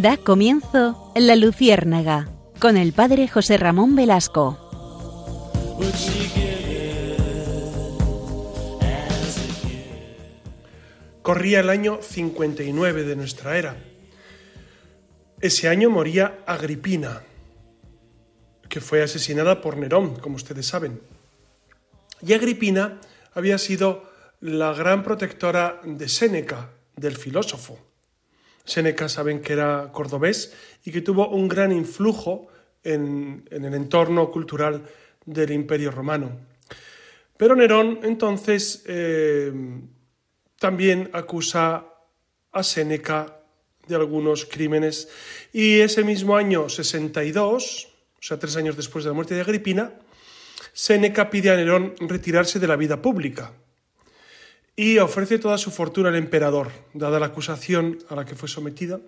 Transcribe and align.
Da 0.00 0.16
comienzo 0.16 1.12
La 1.16 1.34
Luciérnaga 1.34 2.28
con 2.60 2.76
el 2.76 2.92
padre 2.92 3.26
José 3.26 3.56
Ramón 3.56 3.96
Velasco. 3.96 4.56
Corría 11.20 11.58
el 11.58 11.68
año 11.68 11.98
59 12.00 13.02
de 13.02 13.16
nuestra 13.16 13.58
era. 13.58 13.76
Ese 15.40 15.68
año 15.68 15.90
moría 15.90 16.44
Agripina, 16.46 17.22
que 18.68 18.80
fue 18.80 19.02
asesinada 19.02 19.60
por 19.60 19.76
Nerón, 19.76 20.14
como 20.20 20.36
ustedes 20.36 20.68
saben. 20.68 21.00
Y 22.24 22.34
Agripina 22.34 23.00
había 23.34 23.58
sido 23.58 24.08
la 24.40 24.72
gran 24.74 25.02
protectora 25.02 25.80
de 25.82 26.08
Séneca, 26.08 26.70
del 26.94 27.16
filósofo. 27.16 27.87
Séneca 28.68 29.08
saben 29.08 29.40
que 29.40 29.56
era 29.56 29.88
cordobés 29.92 30.52
y 30.84 30.92
que 30.92 31.00
tuvo 31.00 31.28
un 31.32 31.48
gran 31.48 31.72
influjo 31.72 32.48
en, 32.84 33.48
el 33.50 33.74
entorno 33.74 34.30
cultural 34.30 34.84
del 35.24 35.50
Imperio 35.52 35.90
Romano. 35.90 36.36
Pero 37.36 37.56
Nerón 37.56 38.00
entonces 38.02 38.84
eh, 38.86 39.52
también 40.58 41.08
acusa 41.14 41.86
a 42.52 42.62
Séneca 42.62 43.40
de 43.86 43.94
algunos 43.96 44.44
crímenes 44.44 45.08
y 45.52 45.80
ese 45.80 46.04
mismo 46.04 46.36
año 46.36 46.68
62, 46.68 47.88
o 48.18 48.22
sea, 48.22 48.38
tres 48.38 48.56
años 48.56 48.76
después 48.76 49.04
de 49.04 49.10
la 49.10 49.14
muerte 49.14 49.34
de 49.34 49.40
Agripina, 49.40 49.94
Séneca 50.74 51.30
pide 51.30 51.50
a 51.50 51.56
Nerón 51.56 51.94
retirarse 52.00 52.58
de 52.58 52.66
la 52.66 52.76
vida 52.76 53.00
pública 53.00 53.54
y 54.78 54.98
ofrece 54.98 55.40
toda 55.40 55.58
su 55.58 55.72
fortuna 55.72 56.08
al 56.08 56.14
emperador, 56.14 56.70
dada 56.94 57.18
la 57.18 57.26
acusación 57.26 57.98
a 58.10 58.14
la 58.14 58.24
que 58.24 58.36
fue 58.36 58.48
sometida. 58.48 59.00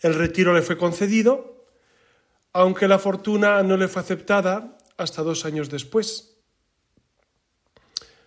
El 0.00 0.14
retiro 0.14 0.54
le 0.54 0.62
fue 0.62 0.78
concedido, 0.78 1.66
aunque 2.54 2.88
la 2.88 2.98
fortuna 2.98 3.62
no 3.62 3.76
le 3.76 3.88
fue 3.88 4.00
aceptada 4.00 4.78
hasta 4.96 5.22
dos 5.22 5.44
años 5.44 5.68
después. 5.68 6.38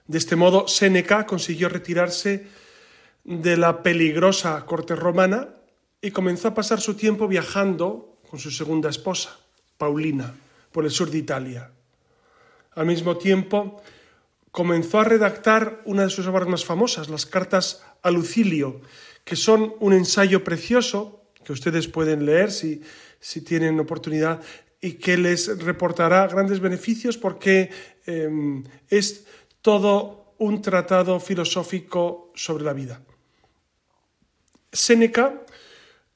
De 0.05 0.19
este 0.19 0.35
modo, 0.35 0.67
Séneca 0.67 1.25
consiguió 1.25 1.69
retirarse 1.69 2.45
de 3.23 3.57
la 3.57 3.81
peligrosa 3.81 4.63
corte 4.63 4.95
romana 4.95 5.55
y 6.01 6.11
comenzó 6.11 6.49
a 6.49 6.53
pasar 6.53 6.79
su 6.79 6.93
tiempo 6.93 7.27
viajando 7.27 8.19
con 8.29 8.37
su 8.37 8.51
segunda 8.51 8.91
esposa, 8.91 9.39
Paulina, 9.79 10.35
por 10.71 10.85
el 10.85 10.91
sur 10.91 11.09
de 11.09 11.17
Italia. 11.17 11.71
Al 12.75 12.85
mismo 12.85 13.17
tiempo, 13.17 13.81
comenzó 14.51 14.99
a 14.99 15.03
redactar 15.03 15.81
una 15.85 16.03
de 16.03 16.09
sus 16.09 16.27
obras 16.27 16.47
más 16.47 16.65
famosas, 16.65 17.09
las 17.09 17.25
cartas 17.25 17.83
a 18.01 18.11
Lucilio, 18.11 18.81
que 19.23 19.35
son 19.35 19.75
un 19.79 19.93
ensayo 19.93 20.43
precioso 20.43 21.31
que 21.43 21.53
ustedes 21.53 21.87
pueden 21.87 22.25
leer 22.25 22.51
si, 22.51 22.81
si 23.19 23.41
tienen 23.41 23.79
oportunidad 23.79 24.41
y 24.81 24.93
que 24.93 25.17
les 25.17 25.57
reportará 25.59 26.27
grandes 26.27 26.59
beneficios 26.59 27.17
porque 27.17 27.69
em, 28.05 28.63
es 28.89 29.25
todo 29.61 30.35
un 30.37 30.61
tratado 30.61 31.19
filosófico 31.19 32.31
sobre 32.35 32.63
la 32.63 32.73
vida. 32.73 33.01
Séneca 34.71 35.43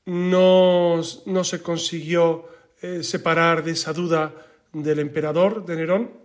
no, 0.06 1.02
no 1.26 1.44
se 1.44 1.62
consiguió 1.62 2.48
eh, 2.82 3.04
separar 3.04 3.64
de 3.64 3.72
esa 3.72 3.94
duda 3.94 4.34
del 4.74 5.00
emperador, 5.00 5.66
de 5.66 5.76
Nerón, 5.76 6.21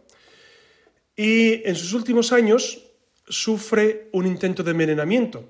y 1.17 1.67
en 1.67 1.75
sus 1.75 1.95
últimos 1.95 2.33
años 2.33 2.83
sufre 3.27 4.09
un 4.13 4.27
intento 4.27 4.63
de 4.63 4.73
envenenamiento, 4.73 5.49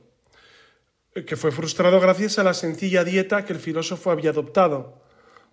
que 1.27 1.37
fue 1.37 1.51
frustrado 1.51 2.01
gracias 2.01 2.39
a 2.39 2.45
la 2.45 2.55
sencilla 2.55 3.05
dieta 3.05 3.45
que 3.45 3.53
el 3.53 3.59
filósofo 3.59 4.11
había 4.11 4.31
adoptado, 4.31 5.03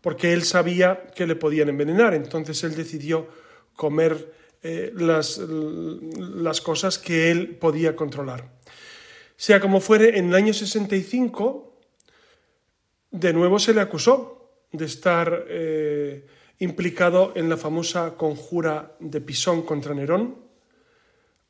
porque 0.02 0.34
él 0.34 0.44
sabía 0.44 1.08
que 1.16 1.26
le 1.26 1.36
podían 1.36 1.70
envenenar, 1.70 2.14
entonces 2.14 2.64
él 2.64 2.76
decidió 2.76 3.28
comer 3.76 4.34
eh, 4.62 4.94
las, 4.96 5.40
las 5.40 6.62
cosas 6.62 7.00
que 7.00 7.32
él 7.32 7.56
podía 7.56 7.96
controlar. 7.96 8.52
Sea 9.36 9.60
como 9.60 9.82
fuere, 9.82 10.18
en 10.18 10.30
el 10.30 10.36
año 10.36 10.54
65, 10.54 11.80
de 13.12 13.34
nuevo 13.34 13.60
se 13.60 13.74
le 13.74 13.82
acusó 13.82 14.52
de 14.72 14.86
estar 14.86 15.46
eh, 15.48 16.26
implicado 16.64 17.34
en 17.36 17.50
la 17.50 17.58
famosa 17.58 18.16
conjura 18.16 18.96
de 19.00 19.20
Pisón 19.20 19.64
contra 19.64 19.94
Nerón, 19.94 20.40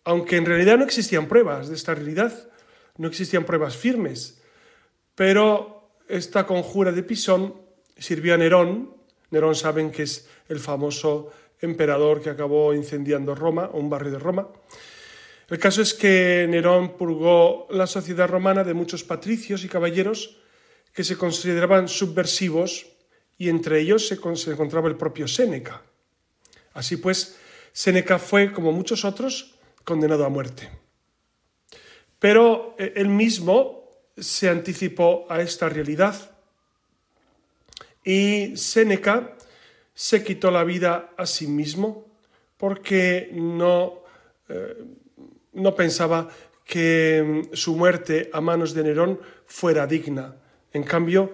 aunque 0.03 0.37
en 0.37 0.45
realidad 0.45 0.77
no 0.77 0.83
existían 0.83 1.27
pruebas 1.27 1.69
de 1.69 1.75
esta 1.75 1.93
realidad, 1.93 2.49
no 2.97 3.07
existían 3.07 3.45
pruebas 3.45 3.77
firmes, 3.77 4.41
pero 5.15 5.91
esta 6.09 6.45
conjura 6.45 6.91
de 6.91 7.03
Pisón 7.03 7.53
sirvió 7.97 8.33
a 8.33 8.37
Nerón, 8.37 8.95
Nerón 9.29 9.55
saben 9.55 9.91
que 9.91 10.03
es 10.03 10.27
el 10.49 10.59
famoso 10.59 11.31
emperador 11.61 12.21
que 12.21 12.31
acabó 12.31 12.73
incendiando 12.73 13.35
Roma, 13.35 13.69
un 13.71 13.89
barrio 13.89 14.11
de 14.11 14.19
Roma, 14.19 14.49
el 15.49 15.59
caso 15.59 15.83
es 15.83 15.93
que 15.93 16.47
Nerón 16.49 16.97
purgó 16.97 17.67
la 17.69 17.85
sociedad 17.85 18.27
romana 18.27 18.63
de 18.63 18.73
muchos 18.73 19.03
patricios 19.03 19.63
y 19.63 19.69
caballeros 19.69 20.37
que 20.91 21.03
se 21.03 21.17
consideraban 21.17 21.87
subversivos 21.87 22.87
y 23.43 23.49
entre 23.49 23.81
ellos 23.81 24.07
se, 24.07 24.15
encontraba 24.51 24.87
el 24.87 24.95
propio 24.95 25.27
Séneca. 25.27 25.81
Así 26.73 26.95
pues, 26.95 27.37
Séneca 27.73 28.17
fue, 28.17 28.53
como 28.53 28.71
muchos 28.71 29.03
otros, 29.03 29.55
condenado 29.83 30.23
a 30.23 30.29
muerte. 30.29 30.69
Pero 32.19 32.73
eh, 32.79 32.93
él 32.95 33.09
mismo 33.09 33.91
se 34.15 34.47
anticipó 34.47 35.25
a 35.27 35.41
esta 35.41 35.67
realidad 35.67 36.31
y 38.05 38.55
Séneca 38.55 39.35
se 39.93 40.23
quitó 40.23 40.49
la 40.49 40.63
vida 40.63 41.11
a 41.17 41.25
sí 41.25 41.45
mismo 41.47 42.07
porque 42.55 43.29
no, 43.33 44.03
eh, 44.47 44.85
no 45.51 45.75
pensaba 45.75 46.29
que 46.63 47.49
mm, 47.51 47.55
su 47.57 47.75
muerte 47.75 48.29
a 48.31 48.39
manos 48.39 48.73
de 48.73 48.83
Nerón 48.83 49.19
fuera 49.45 49.85
digna. 49.85 50.33
En 50.71 50.83
cambio, 50.83 51.33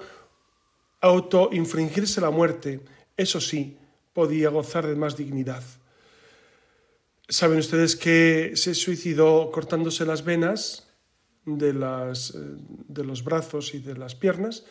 autoinfringirse 1.01 2.21
la 2.21 2.29
muerte, 2.29 2.81
eso 3.15 3.39
sí, 3.39 3.77
podía 4.13 4.49
gozar 4.49 4.87
de 4.87 4.95
más 4.95 5.15
dignidad. 5.15 5.63
Saben 7.27 7.59
ustedes 7.59 7.95
que 7.95 8.53
se 8.55 8.73
suicidó 8.73 9.51
cortándose 9.51 10.05
las 10.05 10.23
venas 10.25 10.87
de, 11.45 11.73
las, 11.73 12.31
eh, 12.31 12.39
de 12.87 13.03
los 13.03 13.23
brazos 13.23 13.73
y 13.73 13.79
de 13.79 13.95
las 13.95 14.15
piernas 14.15 14.65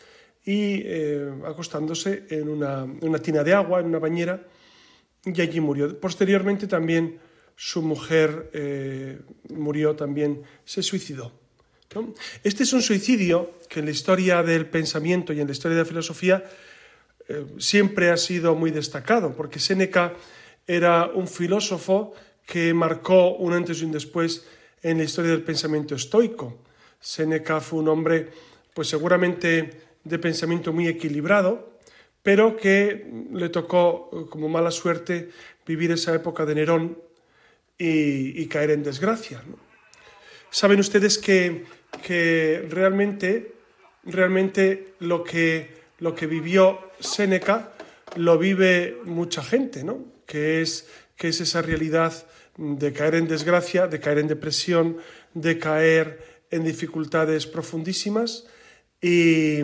y 0.45 0.81
eh, 0.83 1.31
acostándose 1.45 2.25
en 2.29 2.49
una, 2.49 2.83
una, 2.83 3.19
tina 3.19 3.43
de 3.43 3.53
agua, 3.53 3.79
en 3.79 3.87
una 3.87 3.99
bañera, 3.99 4.47
y 5.25 5.41
allí 5.41 5.59
murió. 5.59 5.99
Posteriormente 5.99 6.67
también 6.67 7.19
su 7.55 7.81
mujer 7.81 8.49
eh, 8.53 9.19
murió 9.49 9.95
también, 9.95 10.43
se 10.63 10.81
suicidó. 10.81 11.38
Este 12.43 12.63
es 12.63 12.73
un 12.73 12.81
suicidio 12.81 13.53
que 13.67 13.79
en 13.79 13.85
la 13.85 13.91
historia 13.91 14.43
del 14.43 14.67
pensamiento 14.67 15.33
y 15.33 15.41
en 15.41 15.47
la 15.47 15.53
historia 15.53 15.77
de 15.77 15.83
la 15.83 15.89
filosofía 15.89 16.43
eh, 17.27 17.45
siempre 17.57 18.11
ha 18.11 18.17
sido 18.17 18.55
muy 18.55 18.71
destacado, 18.71 19.35
porque 19.35 19.59
Séneca 19.59 20.13
era 20.67 21.07
un 21.07 21.27
filósofo 21.27 22.13
que 22.45 22.73
marcó 22.73 23.35
un 23.37 23.53
antes 23.53 23.81
y 23.81 23.85
un 23.85 23.91
después 23.91 24.45
en 24.81 24.97
la 24.97 25.03
historia 25.03 25.31
del 25.31 25.41
pensamiento 25.41 25.95
estoico. 25.95 26.59
Séneca 26.99 27.59
fue 27.59 27.79
un 27.79 27.87
hombre, 27.87 28.29
pues 28.73 28.87
seguramente 28.87 29.81
de 30.03 30.19
pensamiento 30.19 30.73
muy 30.73 30.87
equilibrado, 30.87 31.79
pero 32.21 32.55
que 32.57 33.07
le 33.31 33.49
tocó 33.49 34.27
como 34.29 34.49
mala 34.49 34.71
suerte 34.71 35.29
vivir 35.65 35.91
esa 35.91 36.13
época 36.13 36.45
de 36.45 36.55
Nerón 36.55 36.97
y, 37.77 38.45
caer 38.47 38.71
en 38.71 38.83
desgracia. 38.83 39.41
Saben 40.49 40.79
ustedes 40.79 41.17
que, 41.17 41.65
que 42.03 42.65
realmente, 42.69 43.53
realmente 44.03 44.93
lo, 44.99 45.23
que, 45.23 45.75
lo 45.99 46.15
que 46.15 46.27
vivió 46.27 46.79
Séneca 46.99 47.73
lo 48.15 48.37
vive 48.37 48.97
mucha 49.05 49.43
gente, 49.43 49.83
¿no? 49.83 50.05
que, 50.25 50.61
es, 50.61 50.87
que 51.15 51.29
es 51.29 51.41
esa 51.41 51.61
realidad 51.61 52.13
de 52.57 52.93
caer 52.93 53.15
en 53.15 53.27
desgracia, 53.27 53.87
de 53.87 53.99
caer 53.99 54.19
en 54.19 54.27
depresión, 54.27 54.97
de 55.33 55.57
caer 55.57 56.43
en 56.51 56.63
dificultades 56.63 57.47
profundísimas 57.47 58.45
y, 59.01 59.59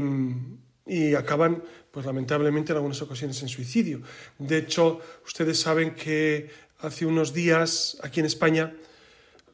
y 0.85 1.15
acaban, 1.15 1.63
pues 1.91 2.05
lamentablemente 2.05 2.71
en 2.71 2.77
algunas 2.77 3.01
ocasiones 3.01 3.41
en 3.41 3.49
suicidio. 3.49 4.01
De 4.37 4.57
hecho, 4.57 5.01
ustedes 5.25 5.59
saben 5.59 5.95
que 5.95 6.49
hace 6.79 7.05
unos 7.05 7.33
días 7.33 7.97
aquí 8.03 8.19
en 8.19 8.27
España, 8.27 8.73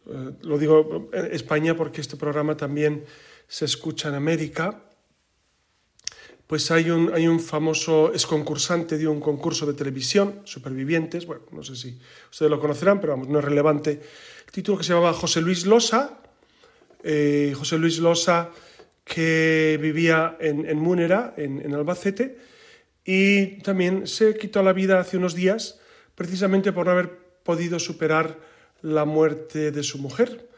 eh, 0.08 0.32
lo 0.42 0.58
digo 0.58 1.10
en 1.14 1.34
España 1.34 1.76
porque 1.76 2.02
este 2.02 2.18
programa 2.18 2.58
también 2.58 3.06
se 3.48 3.66
escucha 3.66 4.10
en 4.10 4.16
América, 4.16 4.84
pues 6.48 6.70
hay 6.70 6.90
un, 6.90 7.14
hay 7.14 7.28
un 7.28 7.40
famoso 7.40 8.12
exconcursante 8.14 8.98
de 8.98 9.08
un 9.08 9.22
concurso 9.22 9.66
de 9.66 9.74
televisión, 9.74 10.42
Supervivientes, 10.44 11.26
bueno, 11.26 11.44
no 11.52 11.64
sé 11.64 11.76
si 11.78 11.98
ustedes 12.30 12.50
lo 12.50 12.60
conocerán, 12.60 13.00
pero 13.00 13.14
vamos, 13.14 13.30
no 13.30 13.40
es 13.40 13.46
relevante, 13.46 13.92
el 13.92 14.52
título 14.52 14.78
que 14.78 14.84
se 14.84 14.94
llamaba 14.94 15.14
José 15.14 15.40
Luis 15.40 15.66
Losa, 15.66 16.20
eh, 17.04 17.54
José 17.56 17.78
Luis 17.78 18.00
Losa, 18.00 18.50
que 19.04 19.80
vivía 19.82 20.38
en, 20.40 20.78
Múnera, 20.78 21.34
en, 21.38 21.74
Albacete, 21.74 22.38
y 23.04 23.60
también 23.62 24.06
se 24.06 24.38
quitó 24.38 24.62
la 24.62 24.74
vida 24.74 25.00
hace 25.00 25.18
unos 25.18 25.36
días 25.36 25.80
precisamente 26.16 26.72
por 26.72 26.86
no 26.86 26.92
haber 26.92 27.18
podido 27.44 27.80
superar 27.80 28.51
la 28.82 29.06
muerte 29.06 29.72
de 29.72 29.84
su 29.84 29.98
mujer. 29.98 30.50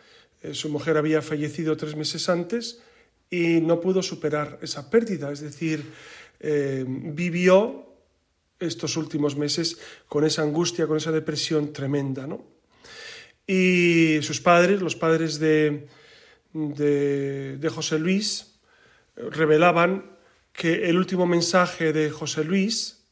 Eh, 0.42 0.54
su 0.54 0.70
mujer 0.70 0.98
había 0.98 1.22
fallecido 1.22 1.78
tres 1.78 1.96
meses 1.96 2.30
antes 2.30 2.82
y 3.30 3.62
no 3.62 3.80
pudo 3.80 4.04
superar 4.04 4.60
esa 4.62 4.90
pérdida, 4.90 5.32
es 5.32 5.40
decir, 5.40 5.84
eh, 6.40 6.86
vivió 6.88 7.88
estos 8.60 8.96
últimos 8.98 9.36
meses 9.36 9.78
con 10.08 10.24
esa 10.26 10.44
angustia, 10.44 10.88
con 10.88 10.98
esa 10.98 11.12
depresión 11.12 11.74
tremenda. 11.74 12.28
¿no? 12.28 12.46
Y 13.48 14.20
sus 14.22 14.40
padres, 14.40 14.82
los 14.82 14.96
padres 14.96 15.40
de, 15.40 15.88
de, 16.54 17.70
José 17.70 18.00
Luis, 18.00 18.56
revelaban 19.16 20.12
que 20.54 20.90
el 20.90 20.98
último 20.98 21.26
mensaje 21.26 21.92
de 21.94 22.10
José 22.10 22.44
Luis 22.44 23.03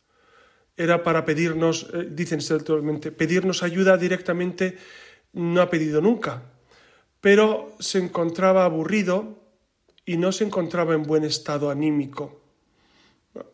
era 0.81 1.03
para 1.03 1.25
pedirnos, 1.25 1.87
eh, 1.93 2.07
dicen 2.09 2.39
actualmente, 2.39 3.11
pedirnos 3.11 3.63
ayuda 3.63 3.97
directamente, 3.97 4.77
no 5.33 5.61
ha 5.61 5.69
pedido 5.69 6.01
nunca, 6.01 6.43
pero 7.21 7.75
se 7.79 7.99
encontraba 7.99 8.65
aburrido 8.65 9.39
y 10.05 10.17
no 10.17 10.31
se 10.31 10.43
encontraba 10.43 10.93
en 10.93 11.03
buen 11.03 11.23
estado 11.23 11.69
anímico 11.69 12.41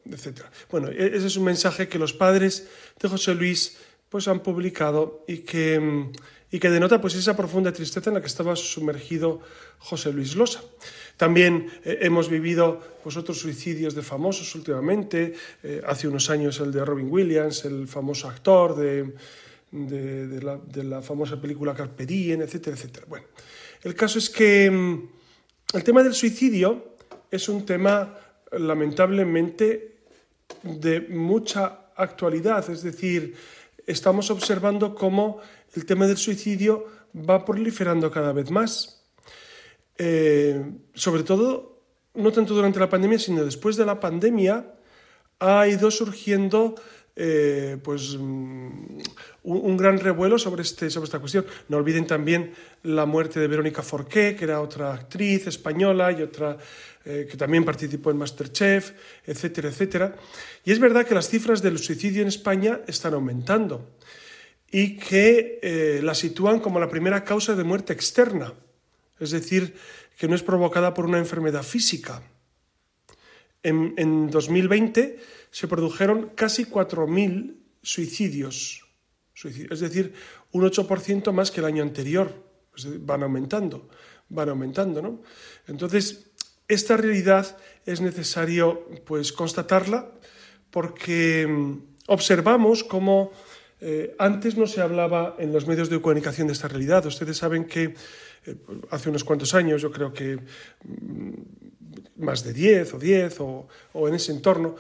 etc. 0.05 0.41
Bueno, 0.69 0.89
e-, 0.89 1.15
ese 1.15 1.27
es 1.27 1.37
un 1.37 1.45
mensaje 1.45 1.87
que 1.87 1.99
los 1.99 2.13
padres 2.13 2.67
de 2.99 3.09
José 3.09 3.35
Luis 3.35 3.77
pues, 4.09 4.27
han 4.27 4.41
publicado 4.41 5.23
y 5.27 5.39
que, 5.39 5.79
mm, 5.79 6.11
y 6.51 6.59
que 6.59 6.69
denota 6.69 7.01
pues, 7.01 7.15
esa 7.15 7.35
profunda 7.35 7.73
tristeza 7.73 8.09
en 8.09 8.15
la 8.15 8.21
que 8.21 8.27
estaba 8.27 8.55
sumergido 8.55 9.41
José 9.79 10.13
Luis 10.13 10.35
Losa. 10.35 10.61
También 11.17 11.67
eh, 11.83 11.99
hemos 12.01 12.29
vivido 12.29 12.79
pues, 13.03 13.17
otros 13.17 13.39
suicidios 13.39 13.95
de 13.95 14.01
famosos 14.01 14.55
últimamente, 14.55 15.33
eh, 15.63 15.81
hace 15.85 16.07
unos 16.07 16.29
años 16.29 16.59
el 16.59 16.71
de 16.71 16.85
Robin 16.85 17.11
Williams, 17.11 17.65
el 17.65 17.87
famoso 17.87 18.29
actor 18.29 18.75
de, 18.75 19.13
de, 19.71 20.41
la, 20.41 20.57
de 20.57 20.83
la, 20.83 21.01
famosa 21.01 21.39
película 21.39 21.73
Carpe 21.73 22.05
Diem, 22.05 22.41
etcétera, 22.41 22.75
etcétera. 22.75 23.05
Bueno, 23.09 23.27
el 23.83 23.93
caso 23.93 24.19
es 24.19 24.29
que 24.29 24.71
mm, 24.71 25.09
el 25.73 25.83
tema 25.83 26.01
del 26.01 26.13
suicidio 26.13 26.95
es 27.29 27.49
un 27.49 27.65
tema 27.65 28.17
lamentablemente 28.53 29.97
de 30.63 31.01
mucha 31.01 31.91
actualidad, 31.95 32.69
es 32.69 32.83
decir, 32.83 33.35
estamos 33.85 34.29
observando 34.31 34.95
cómo 34.95 35.39
el 35.75 35.85
tema 35.85 36.07
del 36.07 36.17
suicidio 36.17 36.85
va 37.13 37.45
proliferando 37.45 38.11
cada 38.11 38.33
vez 38.33 38.51
más. 38.51 39.03
Eh, 39.97 40.61
sobre 40.93 41.23
todo, 41.23 41.81
no 42.13 42.31
tanto 42.31 42.53
durante 42.53 42.79
la 42.79 42.89
pandemia, 42.89 43.19
sino 43.19 43.43
después 43.43 43.75
de 43.75 43.85
la 43.85 43.99
pandemia, 43.99 44.73
ha 45.39 45.67
ido 45.67 45.91
surgiendo 45.91 46.75
eh, 47.15 47.77
pues, 47.83 48.15
mm, 48.15 48.99
un, 49.43 49.77
gran 49.77 49.97
revuelo 49.97 50.37
sobre, 50.37 50.61
este, 50.61 50.89
sobre 50.89 51.05
esta 51.05 51.19
cuestión. 51.19 51.45
No 51.67 51.77
olviden 51.77 52.05
también 52.05 52.53
la 52.83 53.05
muerte 53.05 53.39
de 53.39 53.47
Verónica 53.47 53.81
Forqué, 53.81 54.35
que 54.35 54.45
era 54.45 54.61
otra 54.61 54.93
actriz 54.93 55.47
española 55.47 56.11
y 56.11 56.21
otra 56.21 56.57
eh, 57.05 57.27
que 57.29 57.37
también 57.37 57.65
participó 57.65 58.11
en 58.11 58.17
Masterchef, 58.17 58.91
etcétera, 59.25 59.69
etcétera. 59.69 60.15
Y 60.63 60.71
es 60.71 60.79
verdad 60.79 61.05
que 61.07 61.15
las 61.15 61.29
cifras 61.29 61.61
del 61.61 61.79
suicidio 61.79 62.21
en 62.21 62.27
España 62.27 62.81
están 62.85 63.15
aumentando 63.15 63.97
y 64.71 64.97
que 64.97 65.59
eh, 65.61 66.01
la 66.03 66.13
sitúan 66.13 66.59
como 66.59 66.79
la 66.79 66.89
primera 66.89 67.23
causa 67.23 67.55
de 67.55 67.63
muerte 67.63 67.93
externa, 67.93 68.53
es 69.19 69.31
decir, 69.31 69.75
que 70.17 70.27
no 70.27 70.35
es 70.35 70.43
provocada 70.43 70.93
por 70.93 71.05
una 71.05 71.17
enfermedad 71.17 71.63
física. 71.63 72.21
En, 73.63 73.93
en 73.97 74.29
2020 74.29 75.19
se 75.51 75.67
produjeron 75.67 76.31
casi 76.35 76.65
4.000 76.65 77.55
suicidios, 77.81 78.85
es 79.43 79.79
decir, 79.79 80.13
un 80.51 80.63
8% 80.63 81.31
más 81.31 81.51
que 81.51 81.59
el 81.59 81.65
año 81.65 81.83
anterior. 81.83 82.45
van 82.99 83.23
aumentando, 83.23 83.89
van 84.29 84.49
aumentando, 84.49 85.01
¿no? 85.01 85.21
Entonces, 85.67 86.29
esta 86.67 86.97
realidad 86.97 87.57
es 87.85 88.01
necesario 88.01 88.87
pues, 89.05 89.31
constatarla 89.31 90.11
porque 90.69 91.47
mm, 91.47 91.77
observamos 92.07 92.83
cómo 92.83 93.31
eh, 93.79 94.15
antes 94.17 94.57
no 94.57 94.65
se 94.65 94.81
hablaba 94.81 95.35
en 95.37 95.53
los 95.53 95.67
medios 95.67 95.89
de 95.89 96.01
comunicación 96.01 96.47
de 96.47 96.53
esta 96.53 96.67
realidad. 96.67 97.05
Ustedes 97.05 97.37
saben 97.37 97.65
que 97.65 97.93
eh, 98.45 98.55
hace 98.89 99.09
unos 99.09 99.23
cuantos 99.23 99.53
años, 99.53 99.81
yo 99.81 99.91
creo 99.91 100.11
que 100.11 100.37
mm, 100.37 101.33
más 102.17 102.43
de 102.43 102.53
10 102.53 102.95
o 102.95 102.99
10 102.99 103.37
o, 103.39 103.67
en 104.07 104.15
ese 104.15 104.31
entorno, 104.31 104.75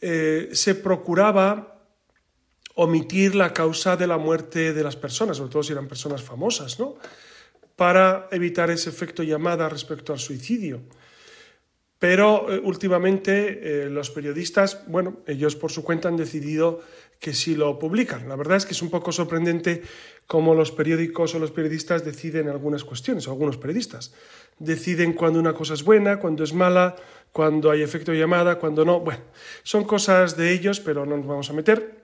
eh, 0.00 0.50
se 0.52 0.76
procuraba 0.76 1.82
omitir 2.76 3.34
la 3.34 3.52
causa 3.52 3.96
de 3.96 4.06
la 4.06 4.18
muerte 4.18 4.72
de 4.72 4.82
las 4.82 4.96
personas, 4.96 5.38
sobre 5.38 5.50
todo 5.50 5.62
si 5.62 5.72
eran 5.72 5.88
personas 5.88 6.22
famosas, 6.22 6.78
¿no? 6.78 6.96
para 7.74 8.28
evitar 8.30 8.70
ese 8.70 8.90
efecto 8.90 9.22
llamada 9.22 9.68
respecto 9.68 10.12
al 10.12 10.18
suicidio. 10.18 10.82
Pero 11.98 12.46
últimamente 12.62 13.88
los 13.88 14.10
periodistas, 14.10 14.82
bueno, 14.86 15.18
ellos 15.26 15.56
por 15.56 15.72
su 15.72 15.82
cuenta 15.82 16.08
han 16.08 16.16
decidido 16.16 16.82
que 17.18 17.34
sí 17.34 17.54
lo 17.54 17.78
publican. 17.78 18.28
La 18.28 18.36
verdad 18.36 18.56
es 18.56 18.66
que 18.66 18.72
es 18.72 18.82
un 18.82 18.90
poco 18.90 19.12
sorprendente 19.12 19.82
cómo 20.26 20.54
los 20.54 20.72
periódicos 20.72 21.34
o 21.34 21.38
los 21.38 21.50
periodistas 21.50 22.04
deciden 22.04 22.48
algunas 22.48 22.84
cuestiones, 22.84 23.26
o 23.26 23.30
algunos 23.30 23.56
periodistas. 23.56 24.12
Deciden 24.58 25.12
cuando 25.12 25.38
una 25.38 25.54
cosa 25.54 25.74
es 25.74 25.82
buena, 25.82 26.18
cuando 26.18 26.44
es 26.44 26.52
mala, 26.52 26.96
cuando 27.32 27.70
hay 27.70 27.82
efecto 27.82 28.12
llamada, 28.12 28.58
cuando 28.58 28.84
no. 28.84 29.00
Bueno, 29.00 29.22
son 29.62 29.84
cosas 29.84 30.36
de 30.36 30.52
ellos, 30.52 30.80
pero 30.80 31.06
no 31.06 31.16
nos 31.16 31.26
vamos 31.26 31.50
a 31.50 31.52
meter, 31.52 32.02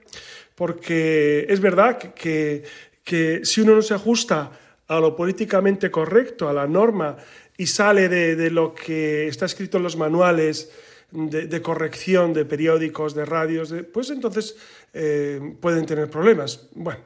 porque 0.55 1.45
es 1.49 1.59
verdad 1.59 1.97
que, 1.97 2.63
que 3.03 3.41
si 3.43 3.61
uno 3.61 3.75
no 3.75 3.81
se 3.81 3.93
ajusta 3.93 4.51
a 4.87 4.99
lo 4.99 5.15
políticamente 5.15 5.89
correcto, 5.89 6.49
a 6.49 6.53
la 6.53 6.67
norma 6.67 7.17
y 7.57 7.67
sale 7.67 8.09
de, 8.09 8.49
lo 8.49 8.73
que 8.73 9.27
está 9.27 9.45
escrito 9.45 9.77
en 9.77 9.83
los 9.83 9.95
manuales 9.95 10.71
de, 11.13 11.61
corrección 11.61 12.33
de 12.33 12.43
periódicos, 12.43 13.13
de 13.13 13.25
radios, 13.25 13.73
pues 13.93 14.09
entonces 14.09 14.55
eh, 14.93 15.55
pueden 15.61 15.85
tener 15.85 16.09
problemas. 16.09 16.67
Bueno, 16.73 17.01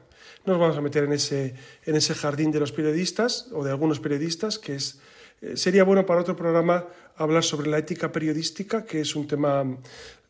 no 0.46 0.54
nos 0.54 0.60
vamos 0.60 0.76
a 0.78 0.80
meter 0.80 1.04
en 1.04 1.12
ese, 1.12 1.54
en 1.84 1.94
ese 1.94 2.14
jardín 2.14 2.50
de 2.50 2.58
los 2.58 2.72
periodistas 2.72 3.48
o 3.52 3.62
de 3.62 3.70
algunos 3.70 4.00
periodistas, 4.00 4.58
que 4.58 4.76
es, 4.76 4.98
eh, 5.42 5.56
sería 5.56 5.84
bueno 5.84 6.06
para 6.06 6.22
otro 6.22 6.34
programa 6.34 6.86
hablar 7.16 7.44
sobre 7.44 7.68
la 7.68 7.78
ética 7.78 8.10
periodística, 8.10 8.84
que 8.84 9.02
es 9.02 9.14
un 9.14 9.26
tema 9.26 9.76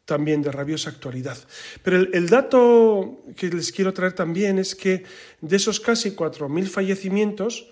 también 0.04 0.42
de 0.42 0.50
rabiosa 0.50 0.90
actualidad. 0.90 1.38
Pero 1.84 1.98
el, 1.98 2.28
dato 2.28 3.22
que 3.36 3.48
les 3.48 3.70
quiero 3.70 3.92
traer 3.92 4.14
también 4.14 4.58
es 4.58 4.74
que 4.74 5.04
de 5.40 5.56
esos 5.56 5.78
casi 5.78 6.12
4.000 6.16 6.66
fallecimientos 6.66 7.70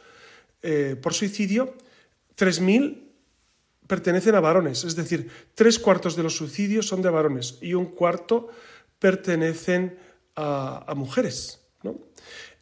eh, 0.62 0.96
por 1.00 1.14
suicidio, 1.14 1.74
3.000 2.38 3.05
pertenecen 3.86 4.34
a 4.34 4.40
varones, 4.40 4.84
es 4.84 4.96
decir, 4.96 5.30
tres 5.54 5.78
cuartos 5.78 6.16
de 6.16 6.22
los 6.22 6.36
suicidios 6.36 6.86
son 6.86 7.02
de 7.02 7.10
varones 7.10 7.58
y 7.60 7.74
un 7.74 7.86
cuarto 7.86 8.48
pertenecen 8.98 9.98
a, 10.34 10.92
mujeres. 10.96 11.60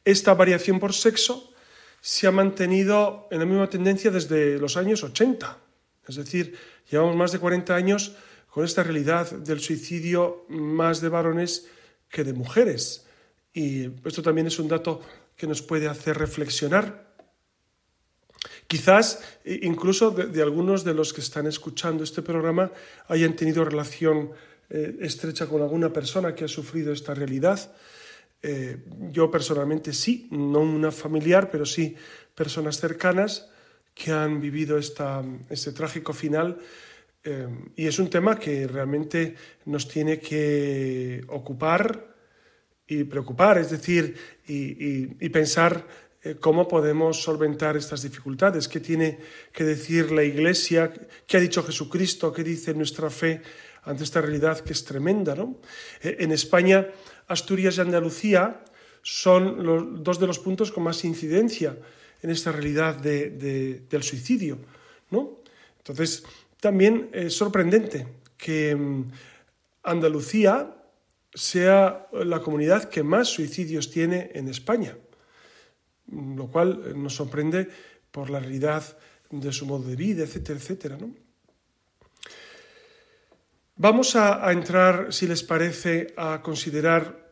Esta 0.05 0.35
variación 0.35 0.79
por 0.79 0.93
sexo 0.93 1.53
se 2.01 2.27
ha 2.27 2.31
mantenido 2.31 3.29
en 3.31 3.39
la 3.39 3.47
misma 3.47 3.71
tendencia 3.71 4.11
desde 4.11 4.59
los 4.59 4.77
años 4.77 5.03
80, 5.03 5.59
es 6.07 6.17
decir, 6.17 6.57
llevamos 6.91 7.17
más 7.17 7.33
de 7.33 7.39
40 7.39 7.75
años 7.75 8.17
con 8.51 8.65
esta 8.65 8.83
realidad 8.83 9.31
del 9.33 9.61
suicidio 9.61 10.45
más 10.49 11.01
de 11.01 11.09
varones 11.09 11.67
que 12.09 12.23
de 12.23 12.33
mujeres. 12.33 13.07
Y 13.53 13.87
esto 14.07 14.23
también 14.23 14.47
es 14.47 14.59
un 14.59 14.69
dato 14.69 15.01
que 15.37 15.47
nos 15.47 15.63
puede 15.63 15.89
hacer 15.89 16.19
reflexionar 16.19 17.14
Quizás 18.67 19.23
incluso 19.45 20.11
de, 20.11 20.43
algunos 20.43 20.85
de 20.85 20.95
los 20.95 21.13
que 21.13 21.21
están 21.21 21.47
escuchando 21.47 22.03
este 22.03 22.23
programa 22.23 22.73
hayan 23.09 23.37
tenido 23.37 23.65
relación 23.65 24.31
eh, 24.71 24.97
estrecha 25.01 25.47
con 25.47 25.61
alguna 25.61 25.93
persona 25.93 26.35
que 26.35 26.45
ha 26.45 26.49
sufrido 26.49 26.93
esta 26.93 27.15
realidad. 27.15 27.61
Eh, 28.43 28.85
yo 29.11 29.31
personalmente 29.31 29.93
sí, 29.93 30.29
no 30.31 30.61
una 30.61 30.91
familiar, 30.91 31.51
pero 31.51 31.67
sí 31.67 31.95
personas 32.35 32.79
cercanas 32.79 33.51
que 33.95 34.13
han 34.13 34.41
vivido 34.41 34.79
esta, 34.79 35.23
este 35.51 35.73
trágico 35.73 36.13
final. 36.13 36.59
Eh, 37.23 37.49
y 37.77 37.87
es 37.87 37.99
un 37.99 38.09
tema 38.09 38.39
que 38.39 38.67
realmente 38.67 39.35
nos 39.67 39.89
tiene 39.89 40.19
que 40.21 41.23
ocupar 41.29 42.15
y 42.87 43.05
preocupar, 43.05 43.57
es 43.59 43.71
decir, 43.71 44.15
y 44.47 45.29
pensar 45.31 45.87
cómo 46.41 46.67
podemos 46.67 47.23
solventar 47.23 47.77
estas 47.77 48.03
dificultades, 48.03 48.69
qué 48.69 48.81
tiene 48.81 49.19
que 49.53 49.65
decir 49.65 50.11
la 50.11 50.23
Iglesia, 50.23 50.93
qué 51.27 51.37
ha 51.37 51.41
dicho 51.41 51.63
Jesucristo, 51.63 52.33
qué 52.33 52.43
dice 52.43 52.73
nuestra 52.73 53.11
fe 53.11 53.43
ante 53.85 54.05
esta 54.05 54.21
realidad 54.21 54.61
que 54.61 54.73
es 54.73 54.85
tremenda. 54.85 55.35
¿no? 55.35 55.57
Eh, 56.03 56.17
en 56.21 56.33
España, 56.33 56.89
Asturias 57.29 57.77
y 57.77 57.81
Andalucía 57.81 58.65
son 59.03 59.65
los, 59.65 60.03
dos 60.03 60.19
de 60.19 60.27
los 60.27 60.39
puntos 60.39 60.73
con 60.73 60.83
más 60.83 61.05
incidencia 61.05 61.77
en 62.23 62.31
esta 62.31 62.53
realidad 62.53 62.97
del 62.97 64.03
suicidio. 64.03 64.59
¿no? 65.11 65.41
Entonces, 65.79 66.25
También 66.61 67.11
es 67.13 67.37
sorprendente 67.37 68.07
que 68.39 68.75
mm, 68.75 69.05
Andalucía 69.83 70.75
sea 71.35 72.09
la 72.13 72.41
comunidad 72.41 72.89
que 72.89 73.03
más 73.03 73.29
suicidios 73.29 73.91
tiene 73.91 74.31
en 74.33 74.49
España, 74.49 74.97
lo 76.11 76.47
cual 76.49 77.01
nos 77.01 77.15
sorprende 77.15 77.69
por 78.11 78.31
la 78.31 78.41
realidad 78.41 78.97
de 79.31 79.53
su 79.53 79.67
modo 79.67 79.89
de 79.89 79.97
vida, 79.97 80.23
etcétera, 80.23 80.59
etcétera. 80.59 80.99
Vamos 83.77 84.15
a, 84.15 84.53
entrar, 84.53 85.13
si 85.13 85.27
les 85.27 85.43
parece, 85.43 86.15
a 86.17 86.41
considerar 86.43 87.25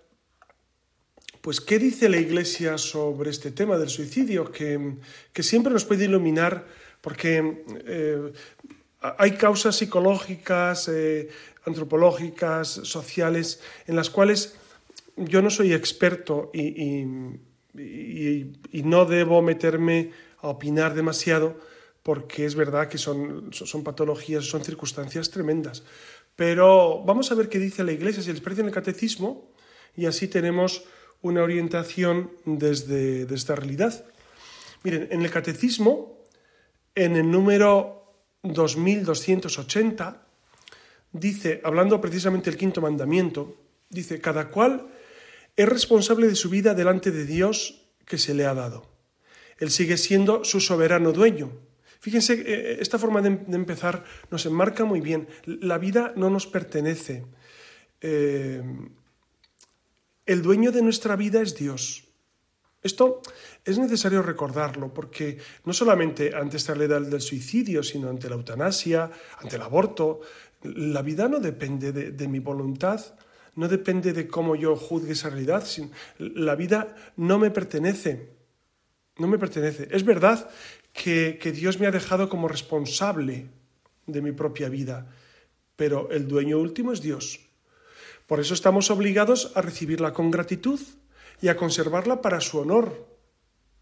pues 1.41 1.61
qué 1.61 1.79
dice 1.79 2.09
la 2.09 2.19
Iglesia 2.19 2.79
sobre 2.79 3.31
este 3.31 3.51
tema 3.51 3.77
del 3.77 3.89
suicidio, 3.89 4.51
que, 4.51 4.97
siempre 5.41 5.73
nos 5.73 5.85
puede 5.85 6.05
iluminar, 6.05 6.67
porque 7.01 7.65
eh, 7.85 8.33
hay 9.19 9.33
causas 9.33 9.77
psicológicas, 9.77 10.89
eh, 10.89 11.29
antropológicas, 11.65 12.69
sociales, 12.69 13.61
en 13.87 13.97
las 13.97 14.11
cuales 14.11 14.55
yo 15.17 15.43
no 15.43 15.51
soy 15.51 15.73
experto 15.75 16.51
y, 17.75 18.83
no 18.83 19.05
debo 19.05 19.43
meterme 19.43 20.11
a 20.39 20.49
opinar 20.49 20.95
demasiado, 20.95 21.59
porque 22.03 22.45
es 22.45 22.55
verdad 22.55 22.89
que 22.89 22.99
son, 22.99 23.53
son 23.53 23.85
patologías, 23.85 24.45
son 24.45 24.65
circunstancias 24.65 25.31
tremendas. 25.31 25.85
Pero 26.37 27.03
vamos 27.05 27.31
a 27.31 27.35
ver 27.35 27.49
qué 27.49 27.59
dice 27.59 27.85
la 27.85 27.93
Iglesia, 27.93 28.23
si 28.23 28.33
les 28.33 28.41
parece 28.41 28.63
en 28.63 28.69
el 28.69 28.75
catecismo, 28.75 29.53
y 29.97 30.07
así 30.07 30.29
tenemos 30.29 30.85
una 31.21 31.43
orientación 31.43 32.33
desde, 32.45 33.21
desde 33.21 33.35
esta 33.35 33.55
realidad. 33.55 34.05
Miren, 34.83 35.09
en 35.11 35.23
el 35.23 35.31
catecismo, 35.31 36.19
en 36.95 37.17
el 37.17 37.31
número 37.31 38.15
2280, 38.43 40.27
dice, 41.13 41.61
hablando 41.63 42.01
precisamente 42.01 42.51
del 42.51 42.59
quinto 42.59 42.81
mandamiento, 42.81 43.55
dice, 43.89 44.21
cada 44.21 44.49
cual 44.49 44.89
es 45.57 45.69
responsable 45.69 46.29
de 46.29 46.35
su 46.35 46.51
vida 46.51 46.75
delante 46.75 47.11
de 47.11 47.27
Dios 47.27 47.89
que 48.07 48.19
se 48.19 48.35
le 48.35 48.47
ha 48.47 48.55
dado. 48.55 48.91
Él 49.59 49.71
sigue 49.71 49.97
siendo 49.97 50.45
su 50.45 50.61
soberano 50.61 51.13
dueño. 51.13 51.53
Fíjense, 52.01 52.43
eh, 52.45 52.79
esta 52.81 52.99
forma 52.99 53.23
de, 53.23 53.29
empezar 53.29 54.05
nos 54.31 54.45
enmarca 54.47 54.85
muy 54.85 55.01
bien. 55.01 55.29
La 55.45 55.79
vida 55.79 56.13
no 56.17 56.31
nos 56.31 56.47
pertenece. 56.47 57.25
Eh, 58.01 58.63
el 60.27 60.43
dueño 60.43 60.73
de 60.73 60.83
nuestra 60.83 61.17
vida 61.17 61.41
es 61.43 61.55
Dios. 61.55 62.09
Esto 62.83 63.23
es 63.65 63.79
necesario 63.79 64.23
recordarlo 64.23 64.93
porque 64.93 65.39
no 65.65 65.73
solamente 65.73 66.35
ante 66.35 66.57
esta 66.57 66.75
ley 66.75 66.89
del 66.89 67.21
suicidio, 67.21 67.83
sino 67.83 68.09
ante 68.09 68.29
la 68.29 68.35
eutanasia, 68.35 69.09
ante 69.39 69.57
el 69.57 69.63
aborto, 69.63 70.21
la 70.63 71.03
vida 71.03 71.29
no 71.29 71.39
depende 71.39 71.93
de, 71.93 72.29
mi 72.29 72.41
voluntad, 72.41 73.01
no 73.55 73.69
depende 73.69 74.13
de 74.13 74.29
cómo 74.29 74.57
yo 74.57 74.77
juzgue 74.77 75.13
esa 75.13 75.31
realidad. 75.31 75.67
La 76.19 76.55
vida 76.55 76.95
no 77.17 77.39
me 77.39 77.51
pertenece, 77.51 78.31
no 79.19 79.27
me 79.29 79.39
pertenece. 79.39 79.89
Es 79.91 80.05
verdad 80.05 80.51
que, 80.93 81.39
que 81.41 81.53
Dios 81.53 81.79
me 81.79 81.87
ha 81.87 81.91
dejado 81.91 82.29
como 82.29 82.49
responsable 82.49 83.47
de 84.07 84.23
mi 84.23 84.33
propia 84.33 84.69
vida, 84.69 85.07
pero 85.77 86.11
el 86.11 86.29
dueño 86.29 86.59
último 86.59 86.93
es 86.93 87.03
Dios. 87.03 87.41
Por 88.27 88.41
eso 88.41 88.55
estamos 88.55 88.91
obligados 88.91 89.53
a 89.55 89.63
recibirla 89.63 90.13
con 90.13 90.31
gratitud 90.31 90.81
y 91.41 91.49
a 91.49 91.57
conservarla 91.57 92.23
para 92.23 92.41
su 92.41 92.59
honor. 92.59 93.07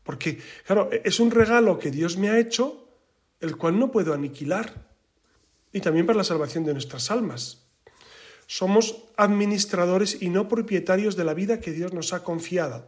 Porque, 0.02 0.38
claro, 0.66 0.90
es 0.90 1.20
un 1.20 1.30
regalo 1.30 1.78
que 1.78 1.90
Dios 1.90 2.16
me 2.16 2.30
ha 2.30 2.38
hecho, 2.38 2.88
el 3.38 3.56
cual 3.56 3.78
no 3.78 3.92
puedo 3.92 4.12
aniquilar. 4.12 4.88
Y 5.72 5.80
también 5.80 6.06
para 6.06 6.16
la 6.16 6.24
salvación 6.24 6.64
de 6.64 6.72
nuestras 6.72 7.10
almas. 7.10 7.59
Somos 8.50 9.04
administradores 9.14 10.22
y 10.22 10.28
no 10.28 10.48
propietarios 10.48 11.14
de 11.14 11.22
la 11.22 11.34
vida 11.34 11.60
que 11.60 11.70
Dios 11.70 11.92
nos 11.92 12.12
ha 12.12 12.24
confiado. 12.24 12.84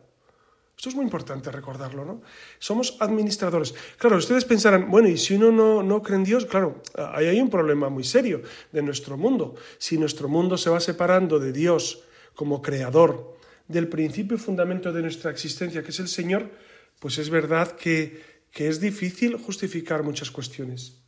Esto 0.77 0.89
es 0.89 0.97
muy 0.97 1.05
importante 1.05 1.53
recordarlo, 1.53 2.05
¿no? 2.05 2.21
Somos 2.59 2.97
administradores. 2.99 3.73
Claro, 3.97 4.17
ustedes 4.17 4.45
pensarán, 4.45 4.91
bueno, 4.91 5.07
y 5.07 5.17
si 5.17 5.35
uno 5.35 5.53
no, 5.53 5.85
no 5.85 6.03
cree 6.03 6.17
en 6.19 6.25
Dios, 6.25 6.47
claro, 6.47 6.83
ahí 7.15 7.27
hay 7.27 7.41
un 7.41 7.49
problema 7.49 7.89
muy 7.89 8.03
serio 8.03 8.43
de 8.73 8.83
nuestro 8.83 9.17
mundo. 9.17 9.55
Si 9.79 9.99
nuestro 9.99 10.27
mundo 10.27 10.59
se 10.59 10.69
va 10.69 10.81
separando 10.81 11.39
de 11.39 11.53
Dios 11.53 12.03
como 12.35 12.61
creador, 12.61 13.37
del 13.69 13.87
principio 13.87 14.37
y 14.37 14.41
fundamento 14.41 14.93
de 14.93 15.03
nuestra 15.03 15.31
existencia, 15.31 15.85
que 15.85 15.91
es 15.91 16.01
el 16.01 16.09
Señor, 16.09 16.51
pues 16.99 17.19
es 17.19 17.31
verdad 17.31 17.77
que, 17.77 18.21
que 18.51 18.67
es 18.67 18.81
difícil 18.81 19.37
justificar 19.37 20.03
muchas 20.03 20.33
cuestiones. 20.33 21.02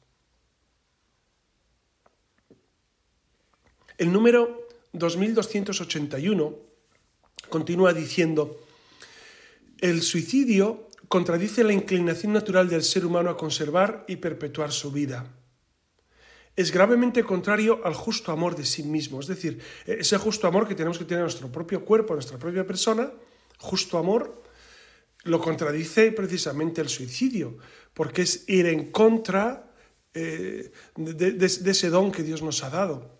El 3.98 4.12
número 4.12 4.66
2281 4.92 6.58
continúa 7.48 7.92
diciendo, 7.92 8.60
el 9.80 10.02
suicidio 10.02 10.88
contradice 11.08 11.64
la 11.64 11.72
inclinación 11.72 12.32
natural 12.32 12.68
del 12.68 12.82
ser 12.82 13.06
humano 13.06 13.30
a 13.30 13.36
conservar 13.36 14.04
y 14.08 14.16
perpetuar 14.16 14.72
su 14.72 14.90
vida 14.90 15.26
es 16.56 16.70
gravemente 16.70 17.24
contrario 17.24 17.80
al 17.84 17.94
justo 17.94 18.30
amor 18.30 18.54
de 18.54 18.64
sí 18.64 18.82
mismo. 18.84 19.20
Es 19.20 19.26
decir, 19.26 19.60
ese 19.86 20.18
justo 20.18 20.46
amor 20.46 20.68
que 20.68 20.74
tenemos 20.74 20.98
que 20.98 21.04
tener 21.04 21.20
en 21.20 21.24
nuestro 21.24 21.50
propio 21.50 21.84
cuerpo, 21.84 22.12
en 22.12 22.18
nuestra 22.18 22.38
propia 22.38 22.66
persona, 22.66 23.10
justo 23.58 23.98
amor, 23.98 24.42
lo 25.24 25.40
contradice 25.40 26.12
precisamente 26.12 26.80
el 26.80 26.88
suicidio, 26.88 27.58
porque 27.92 28.22
es 28.22 28.48
ir 28.48 28.66
en 28.66 28.92
contra 28.92 29.72
eh, 30.12 30.70
de, 30.96 31.44
ese 31.44 31.90
don 31.90 32.12
que 32.12 32.22
Dios 32.22 32.42
nos 32.42 32.62
ha 32.62 32.70
dado. 32.70 33.13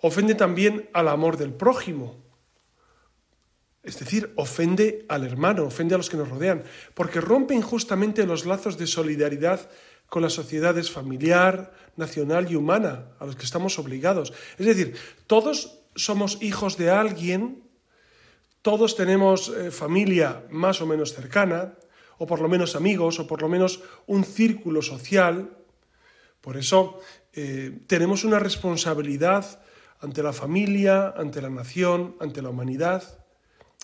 Ofende 0.00 0.34
también 0.34 0.88
al 0.92 1.08
amor 1.08 1.36
del 1.36 1.52
prójimo, 1.52 2.26
es 3.86 4.00
decir, 4.00 4.32
ofende 4.34 5.06
al 5.08 5.24
hermano, 5.24 5.64
ofende 5.64 5.94
a 5.94 5.98
los 5.98 6.10
que 6.10 6.16
nos 6.16 6.28
rodean, 6.28 6.64
porque 6.94 7.20
rompe 7.20 7.54
injustamente 7.54 8.26
los 8.26 8.44
lazos 8.44 8.76
de 8.78 8.86
solidaridad 8.88 9.70
con 10.08 10.22
las 10.22 10.32
sociedades 10.32 10.90
familiar, 10.90 11.72
nacional 11.96 12.50
y 12.50 12.56
humana 12.56 13.12
a 13.20 13.26
los 13.26 13.36
que 13.36 13.44
estamos 13.44 13.78
obligados. 13.78 14.32
Es 14.58 14.66
decir, 14.66 14.96
todos 15.28 15.78
somos 15.94 16.42
hijos 16.42 16.76
de 16.76 16.90
alguien, 16.90 17.62
todos 18.60 18.96
tenemos 18.96 19.48
eh, 19.48 19.70
familia 19.70 20.44
más 20.50 20.80
o 20.80 20.86
menos 20.86 21.14
cercana, 21.14 21.74
o 22.18 22.26
por 22.26 22.40
lo 22.40 22.48
menos 22.48 22.74
amigos, 22.74 23.20
o 23.20 23.26
por 23.26 23.40
lo 23.40 23.48
menos 23.48 23.82
un 24.06 24.24
círculo 24.24 24.82
social. 24.82 25.56
Por 26.40 26.56
eso 26.56 26.98
eh, 27.32 27.82
tenemos 27.86 28.24
una 28.24 28.40
responsabilidad 28.40 29.60
ante 30.00 30.22
la 30.22 30.32
familia, 30.32 31.14
ante 31.16 31.40
la 31.42 31.50
nación, 31.50 32.16
ante 32.20 32.42
la 32.42 32.50
humanidad. 32.50 33.24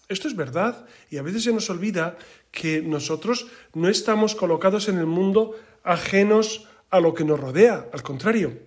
Esto 0.09 0.29
es 0.29 0.37
verdad 0.37 0.87
y 1.11 1.17
a 1.17 1.23
veces 1.23 1.45
se 1.45 1.53
nos 1.53 1.71
olvida 1.71 2.17
que 2.51 2.83
nosotros 2.83 3.47
no 3.75 3.89
estamos 3.89 4.35
colocados 4.35 4.89
en 4.89 4.99
el 4.99 5.07
mundo 5.07 5.57
ajenos 5.83 6.69
a 6.91 7.01
lo 7.01 7.15
que 7.15 7.25
nos 7.25 7.41
rodea, 7.41 7.89
al 7.93 8.03
contrario, 8.03 8.59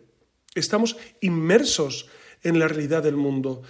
estamos 0.56 0.98
inmersos 1.22 2.10
en 2.42 2.58
la 2.58 2.68
realidad 2.68 3.04
del 3.04 3.16
mundo 3.16 3.62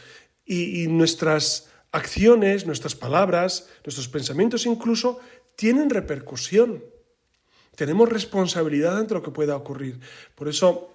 y, 0.46 0.88
nuestras 0.88 1.70
acciones, 1.92 2.66
nuestras 2.66 2.96
palabras, 2.96 3.68
nuestros 3.84 4.08
pensamientos 4.08 4.66
incluso 4.66 5.20
tienen 5.56 5.90
repercusión. 5.90 6.84
Tenemos 7.76 8.10
responsabilidad 8.10 8.98
ante 8.98 9.14
lo 9.14 9.24
que 9.24 9.32
pueda 9.32 9.56
ocurrir. 9.56 10.00
Por 10.36 10.48
eso 10.48 10.94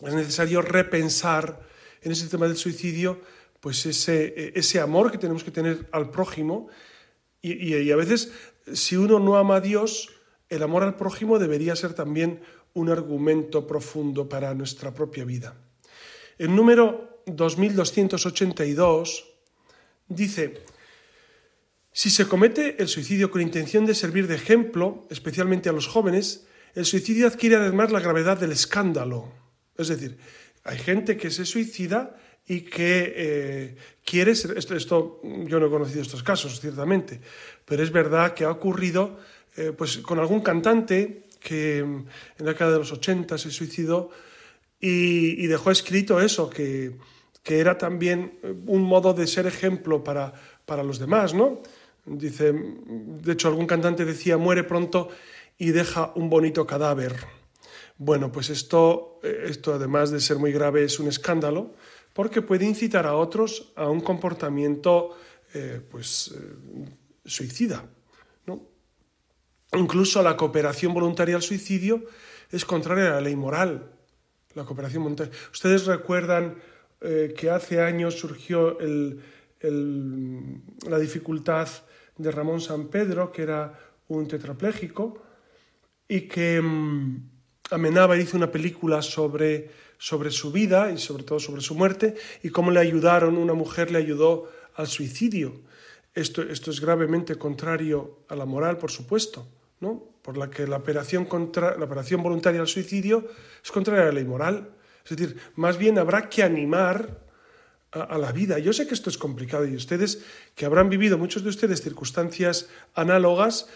es 0.00 0.14
necesario 0.14 0.62
repensar 0.62 1.60
en 2.02 2.12
ese 2.12 2.28
tema 2.28 2.46
del 2.46 2.56
suicidio 2.56 3.20
pues 3.60 3.84
ese, 3.86 4.52
ese 4.58 4.80
amor 4.80 5.12
que 5.12 5.18
tenemos 5.18 5.44
que 5.44 5.50
tener 5.50 5.86
al 5.92 6.10
prójimo 6.10 6.68
y, 7.42 7.90
a 7.90 7.96
veces 7.96 8.32
si 8.72 8.96
uno 8.96 9.18
no 9.18 9.36
ama 9.36 9.56
a 9.56 9.60
Dios, 9.60 10.10
el 10.48 10.62
amor 10.62 10.82
al 10.82 10.96
prójimo 10.96 11.38
debería 11.38 11.74
ser 11.74 11.94
también 11.94 12.42
un 12.74 12.90
argumento 12.90 13.66
profundo 13.66 14.28
para 14.28 14.54
nuestra 14.54 14.92
propia 14.92 15.24
vida. 15.24 15.56
El 16.38 16.54
número 16.54 17.22
2282 17.26 19.24
dice, 20.08 20.62
si 21.92 22.10
se 22.10 22.26
comete 22.26 22.76
el 22.80 22.88
suicidio 22.88 23.30
con 23.30 23.40
intención 23.40 23.86
de 23.86 23.94
servir 23.94 24.26
de 24.26 24.36
ejemplo, 24.36 25.06
especialmente 25.10 25.68
a 25.68 25.72
los 25.72 25.86
jóvenes, 25.86 26.46
el 26.74 26.84
suicidio 26.84 27.26
adquiere 27.26 27.56
además 27.56 27.90
la 27.90 28.00
gravedad 28.00 28.38
del 28.38 28.52
escándalo. 28.52 29.32
Es 29.76 29.88
decir, 29.88 30.18
hay 30.64 30.78
gente 30.78 31.16
que 31.16 31.30
se 31.30 31.44
suicida 31.44 32.16
y 32.46 32.62
que 32.62 33.14
eh, 33.16 33.76
quiere 34.04 34.34
ser, 34.34 34.58
esto, 34.58 34.74
esto, 34.74 35.20
yo 35.22 35.60
no 35.60 35.66
he 35.66 35.70
conocido 35.70 36.02
estos 36.02 36.22
casos, 36.22 36.60
ciertamente, 36.60 37.20
pero 37.64 37.82
es 37.82 37.92
verdad 37.92 38.34
que 38.34 38.44
ha 38.44 38.50
ocurrido 38.50 39.18
eh, 39.56 39.72
pues 39.76 39.98
con 39.98 40.18
algún 40.18 40.40
cantante 40.40 41.26
que 41.38 41.78
en 41.78 42.06
la 42.38 42.52
década 42.52 42.72
de 42.72 42.78
los 42.78 42.92
80 42.92 43.38
se 43.38 43.50
suicidó 43.50 44.10
y, 44.80 45.46
dejó 45.46 45.70
escrito 45.70 46.20
eso, 46.20 46.48
que, 46.48 46.96
era 47.44 47.76
también 47.76 48.38
un 48.66 48.82
modo 48.82 49.12
de 49.12 49.26
ser 49.26 49.46
ejemplo 49.46 50.04
para, 50.04 50.32
para 50.66 50.84
los 50.84 51.00
demás, 51.00 51.34
¿no? 51.34 51.62
Dice, 52.06 52.52
de 52.52 53.32
hecho 53.32 53.48
algún 53.48 53.66
cantante 53.66 54.04
decía, 54.04 54.36
muere 54.36 54.62
pronto 54.62 55.08
y 55.58 55.70
deja 55.70 56.12
un 56.14 56.30
bonito 56.30 56.64
cadáver. 56.66 57.39
Bueno, 57.98 58.32
pues 58.32 58.50
esto, 58.50 59.20
eh, 59.22 59.44
esto 59.46 59.74
además 59.74 60.10
de 60.10 60.20
ser 60.20 60.38
muy 60.38 60.52
grave 60.52 60.84
es 60.84 60.98
un 60.98 61.08
escándalo 61.08 61.74
porque 62.12 62.42
puede 62.42 62.66
incitar 62.66 63.06
a 63.06 63.14
otros 63.14 63.72
a 63.76 63.88
un 63.88 64.00
comportamiento 64.00 65.16
eh, 65.54 65.80
pues, 65.90 66.34
eh, 66.36 66.88
suicida. 67.24 67.84
¿no? 68.46 68.66
Incluso 69.74 70.22
la 70.22 70.36
cooperación 70.36 70.94
voluntaria 70.94 71.36
al 71.36 71.42
suicidio 71.42 72.04
es 72.50 72.64
contraria 72.64 73.08
a 73.08 73.14
la 73.14 73.20
ley 73.20 73.36
moral. 73.36 73.92
La 74.54 74.64
cooperación 74.64 75.04
voluntaria. 75.04 75.32
Ustedes 75.52 75.86
recuerdan 75.86 76.56
que 77.00 77.48
hace 77.48 77.80
años 77.80 78.18
surgió 78.18 78.76
la 79.62 80.98
dificultad 80.98 81.68
de 82.20 82.30
Ramón 82.30 82.60
San 82.60 82.88
Pedro, 82.88 83.32
que 83.32 83.42
era 83.42 83.72
un 84.08 84.28
tetrapléjico, 84.28 85.22
y 86.06 86.22
que 86.22 86.60
mm, 86.60 87.29
Amenábar 87.70 88.18
hizo 88.18 88.36
una 88.36 88.50
película 88.50 89.00
sobre, 89.02 89.70
sobre 89.98 90.30
su 90.30 90.50
vida 90.50 90.90
y 90.90 90.98
sobre 90.98 91.22
todo 91.22 91.38
sobre 91.38 91.62
su 91.62 91.74
muerte 91.74 92.16
y 92.42 92.50
cómo 92.50 92.70
le 92.70 92.80
ayudaron, 92.80 93.36
una 93.36 93.54
mujer 93.54 93.90
le 93.90 93.98
ayudó 93.98 94.50
al 94.74 94.88
suicidio. 94.88 95.60
Esto, 96.14 96.42
esto 96.42 96.70
es 96.70 96.80
gravemente 96.80 97.36
contrario 97.36 98.18
a 98.28 98.34
la 98.34 98.44
moral, 98.44 98.78
por 98.78 98.90
supuesto, 98.90 99.46
¿no? 99.78 100.10
por 100.22 100.36
la 100.36 100.50
que 100.50 100.66
la 100.66 100.76
operación, 100.76 101.24
contra, 101.24 101.78
la 101.78 101.84
operación 101.84 102.22
voluntaria 102.22 102.60
al 102.60 102.66
suicidio 102.66 103.28
es 103.62 103.70
contraria 103.70 104.02
a 104.02 104.06
la 104.06 104.12
ley 104.12 104.24
moral. 104.24 104.70
Es 105.04 105.16
decir, 105.16 105.36
más 105.54 105.78
bien 105.78 105.98
habrá 105.98 106.28
que 106.28 106.42
animar 106.42 107.20
a, 107.92 108.02
a, 108.02 108.18
la 108.18 108.32
vida. 108.32 108.58
Yo 108.58 108.72
sé 108.72 108.86
que 108.86 108.94
esto 108.94 109.10
es 109.10 109.18
complicado 109.18 109.66
y 109.66 109.74
ustedes, 109.74 110.24
que 110.54 110.66
habrán 110.66 110.88
vivido, 110.88 111.18
muchos 111.18 111.42
de 111.42 111.48
ustedes, 111.48 111.82
circunstancias 111.82 112.68
análogas, 112.94 113.68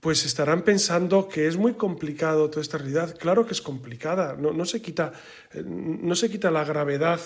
pues 0.00 0.24
estarán 0.24 0.62
pensando 0.62 1.28
que 1.28 1.46
es 1.46 1.56
muy 1.56 1.74
complicado 1.74 2.50
toda 2.50 2.62
esta 2.62 2.78
realidad. 2.78 3.16
Claro 3.18 3.46
que 3.46 3.52
es 3.52 3.62
complicada, 3.62 4.36
no, 4.36 4.64
se, 4.64 4.82
quita, 4.82 5.12
eh, 5.52 5.62
no 5.64 6.14
se 6.14 6.30
quita 6.30 6.50
la 6.50 6.64
gravedad 6.64 7.20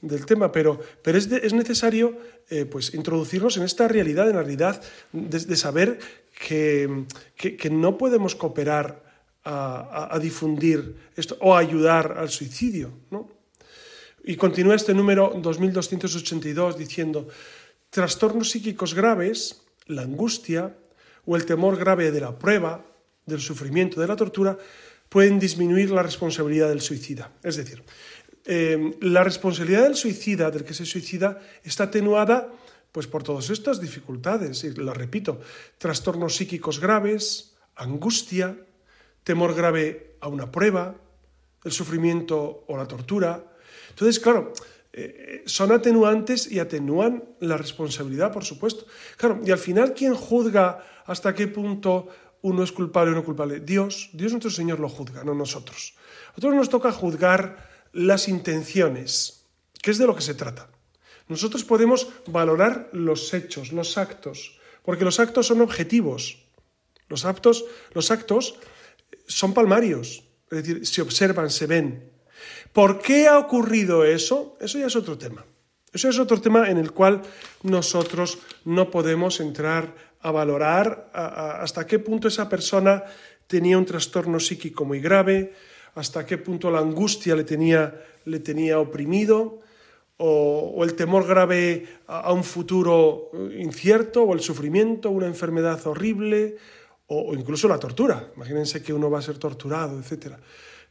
del 0.00 0.24
tema, 0.26 0.50
pero, 0.50 0.80
pero 1.02 1.18
es, 1.18 1.30
es, 1.30 1.52
necesario 1.52 2.16
eh, 2.48 2.64
pues, 2.64 2.94
introducirnos 2.94 3.56
en 3.56 3.64
esta 3.64 3.86
realidad, 3.86 4.28
en 4.28 4.36
la 4.36 4.42
realidad 4.42 4.82
de, 5.12 5.56
saber 5.56 5.98
que, 6.46 7.04
que, 7.36 7.70
no 7.70 7.98
podemos 7.98 8.34
cooperar 8.34 9.04
a, 9.44 10.14
a, 10.14 10.18
difundir 10.18 10.96
esto 11.16 11.36
o 11.40 11.54
ayudar 11.54 12.16
al 12.16 12.30
suicidio. 12.30 12.92
¿no? 13.10 13.28
Y 14.24 14.36
continúa 14.36 14.74
este 14.74 14.94
número 14.94 15.32
2282 15.36 16.78
diciendo, 16.78 17.28
trastornos 17.90 18.50
psíquicos 18.50 18.94
graves, 18.94 19.62
la 19.86 20.02
angustia, 20.02 20.76
o 21.26 21.36
el 21.36 21.44
temor 21.44 21.76
grave 21.76 22.10
de 22.10 22.20
la 22.20 22.38
prueba, 22.38 22.84
del 23.26 23.40
sufrimiento, 23.40 24.00
de 24.00 24.06
la 24.06 24.16
tortura, 24.16 24.58
pueden 25.08 25.38
disminuir 25.38 25.90
la 25.90 26.02
responsabilidad 26.02 26.68
del 26.68 26.80
suicida. 26.80 27.32
Es 27.42 27.56
decir, 27.56 27.82
eh, 28.46 28.96
la 29.00 29.24
responsabilidad 29.24 29.82
del 29.82 29.96
suicida, 29.96 30.50
del 30.50 30.64
que 30.64 30.74
se 30.74 30.86
suicida, 30.86 31.40
está 31.62 31.84
atenuada 31.84 32.48
pues, 32.92 33.06
por 33.06 33.22
todas 33.22 33.50
estas 33.50 33.80
dificultades. 33.80 34.64
Y 34.64 34.72
lo 34.72 34.94
repito, 34.94 35.40
trastornos 35.78 36.36
psíquicos 36.36 36.80
graves, 36.80 37.54
angustia, 37.76 38.56
temor 39.24 39.54
grave 39.54 40.16
a 40.20 40.28
una 40.28 40.50
prueba, 40.50 40.96
el 41.64 41.72
sufrimiento 41.72 42.64
o 42.66 42.76
la 42.76 42.86
tortura. 42.86 43.44
Entonces, 43.90 44.18
claro, 44.18 44.52
eh, 44.92 45.42
son 45.46 45.70
atenuantes 45.72 46.50
y 46.50 46.58
atenúan 46.58 47.24
la 47.40 47.56
responsabilidad, 47.56 48.32
por 48.32 48.44
supuesto. 48.44 48.86
Claro, 49.16 49.40
y 49.44 49.50
al 49.50 49.58
final, 49.58 49.94
¿quién 49.94 50.14
juzga 50.14 50.84
hasta 51.06 51.34
qué 51.34 51.46
punto 51.46 52.08
uno 52.42 52.64
es 52.64 52.72
culpable 52.72 53.12
o 53.12 53.14
no 53.14 53.24
culpable? 53.24 53.60
Dios, 53.60 54.10
Dios 54.12 54.32
nuestro 54.32 54.50
Señor 54.50 54.80
lo 54.80 54.88
juzga, 54.88 55.22
no 55.22 55.34
nosotros. 55.34 55.94
A 56.28 56.30
nosotros 56.30 56.54
nos 56.54 56.68
toca 56.68 56.92
juzgar 56.92 57.68
las 57.92 58.28
intenciones, 58.28 59.46
que 59.80 59.90
es 59.90 59.98
de 59.98 60.06
lo 60.06 60.16
que 60.16 60.22
se 60.22 60.34
trata. 60.34 60.68
Nosotros 61.28 61.62
podemos 61.62 62.08
valorar 62.26 62.90
los 62.92 63.32
hechos, 63.32 63.72
los 63.72 63.96
actos, 63.96 64.58
porque 64.82 65.04
los 65.04 65.20
actos 65.20 65.46
son 65.46 65.60
objetivos. 65.60 66.38
Los 67.08 67.24
actos, 67.24 67.64
los 67.92 68.10
actos 68.10 68.56
son 69.26 69.54
palmarios, 69.54 70.24
es 70.50 70.64
decir, 70.64 70.86
se 70.86 71.02
observan, 71.02 71.50
se 71.50 71.66
ven. 71.66 72.09
¿Por 72.72 73.00
qué 73.00 73.28
ha 73.28 73.38
ocurrido 73.38 74.04
eso? 74.04 74.56
Eso 74.60 74.78
ya 74.78 74.86
es 74.86 74.96
otro 74.96 75.18
tema. 75.18 75.44
Eso 75.92 76.08
es 76.08 76.18
otro 76.18 76.40
tema 76.40 76.70
en 76.70 76.78
el 76.78 76.92
cual 76.92 77.22
nosotros 77.62 78.38
no 78.64 78.90
podemos 78.90 79.40
entrar 79.40 79.94
a 80.20 80.30
valorar 80.30 81.10
hasta 81.12 81.86
qué 81.86 81.98
punto 81.98 82.28
esa 82.28 82.48
persona 82.48 83.04
tenía 83.46 83.76
un 83.76 83.86
trastorno 83.86 84.38
psíquico 84.38 84.84
muy 84.84 85.00
grave, 85.00 85.52
hasta 85.94 86.24
qué 86.24 86.38
punto 86.38 86.70
la 86.70 86.78
angustia 86.78 87.34
le 87.34 87.42
tenía, 87.42 88.04
le 88.24 88.38
tenía 88.38 88.78
oprimido, 88.78 89.58
o, 90.18 90.84
el 90.84 90.94
temor 90.94 91.26
grave 91.26 91.88
a, 92.06 92.32
un 92.32 92.44
futuro 92.44 93.30
incierto, 93.58 94.22
o 94.22 94.34
el 94.34 94.40
sufrimiento, 94.40 95.10
una 95.10 95.26
enfermedad 95.26 95.84
horrible, 95.86 96.56
o, 97.08 97.30
o 97.30 97.34
incluso 97.34 97.66
la 97.66 97.78
tortura. 97.78 98.30
Imagínense 98.36 98.82
que 98.82 98.92
uno 98.92 99.10
va 99.10 99.18
a 99.18 99.22
ser 99.22 99.38
torturado, 99.38 99.98
etc. 99.98 100.34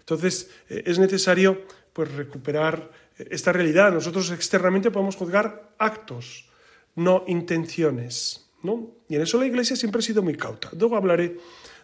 Entonces, 0.10 0.50
eh, 0.70 0.82
es 0.88 0.98
necesario 0.98 1.66
pues, 1.94 2.12
recuperar 2.12 2.90
eh, 3.18 3.28
esta 3.30 3.54
realidad. 3.54 3.94
Nosotros 3.94 4.32
externamente 4.32 4.90
podemos 4.90 5.16
juzgar 5.16 5.76
actos, 5.78 6.50
no 6.96 7.24
intenciones. 7.28 8.50
¿no? 8.64 8.96
Y 9.08 9.16
en 9.16 9.22
eso 9.22 9.40
la 9.40 9.46
Iglesia 9.46 9.76
siempre 9.76 10.00
ha 10.00 10.02
sido 10.02 10.24
muy 10.24 10.36
cauta. 10.36 10.72
Luego 10.78 10.98
hablaré 10.98 11.38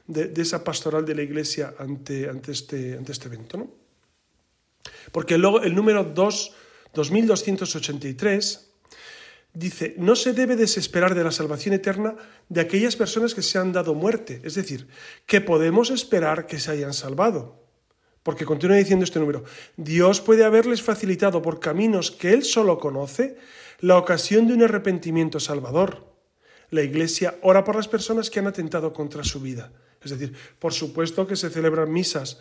de, 0.07 0.33
esa 0.41 0.63
pastoral 0.63 1.05
de 1.05 1.13
la 1.13 1.21
Iglesia 1.21 1.75
ante, 1.77 2.27
este, 2.47 2.97
ante 2.97 3.11
este 3.11 3.27
evento. 3.27 3.57
¿no? 3.59 3.69
Porque 5.11 5.37
luego 5.37 5.61
el 5.61 5.75
número 5.75 6.03
2, 6.03 6.53
2283 6.95 8.71
dice, 9.53 9.93
no 9.99 10.15
se 10.15 10.33
debe 10.33 10.55
desesperar 10.55 11.13
de 11.13 11.23
la 11.23 11.31
salvación 11.31 11.75
eterna 11.75 12.15
de 12.49 12.61
aquellas 12.61 12.95
personas 12.95 13.35
que 13.35 13.43
se 13.43 13.59
han 13.59 13.71
dado 13.71 13.93
muerte, 13.93 14.41
es 14.43 14.55
decir, 14.55 14.87
que 15.27 15.41
podemos 15.41 15.91
esperar 15.91 16.47
que 16.47 16.59
se 16.59 16.71
hayan 16.71 16.93
salvado. 16.93 17.64
Porque 18.25 18.43
continúa 18.43 18.81
diciendo 18.81 19.05
este 19.05 19.21
número, 19.21 19.43
Dios 19.77 20.19
puede 20.19 20.43
haberles 20.43 20.81
facilitado 20.81 21.43
por 21.43 21.59
caminos 21.59 22.09
que 22.09 22.33
Él 22.33 22.41
solo 22.43 22.79
conoce 22.79 23.37
la 23.81 23.99
ocasión 23.99 24.47
de 24.47 24.55
un 24.55 24.63
arrepentimiento 24.63 25.39
salvador. 25.39 26.09
La 26.71 26.81
Iglesia 26.81 27.37
ora 27.43 27.63
por 27.63 27.75
las 27.75 27.87
personas 27.87 28.31
que 28.31 28.39
han 28.39 28.47
atentado 28.47 28.93
contra 28.93 29.23
su 29.23 29.41
vida. 29.41 29.71
Es 30.01 30.09
decir, 30.09 30.33
por 30.57 30.73
supuesto 30.73 31.27
que 31.27 31.35
se 31.35 31.51
celebran 31.51 31.93
misas 31.93 32.39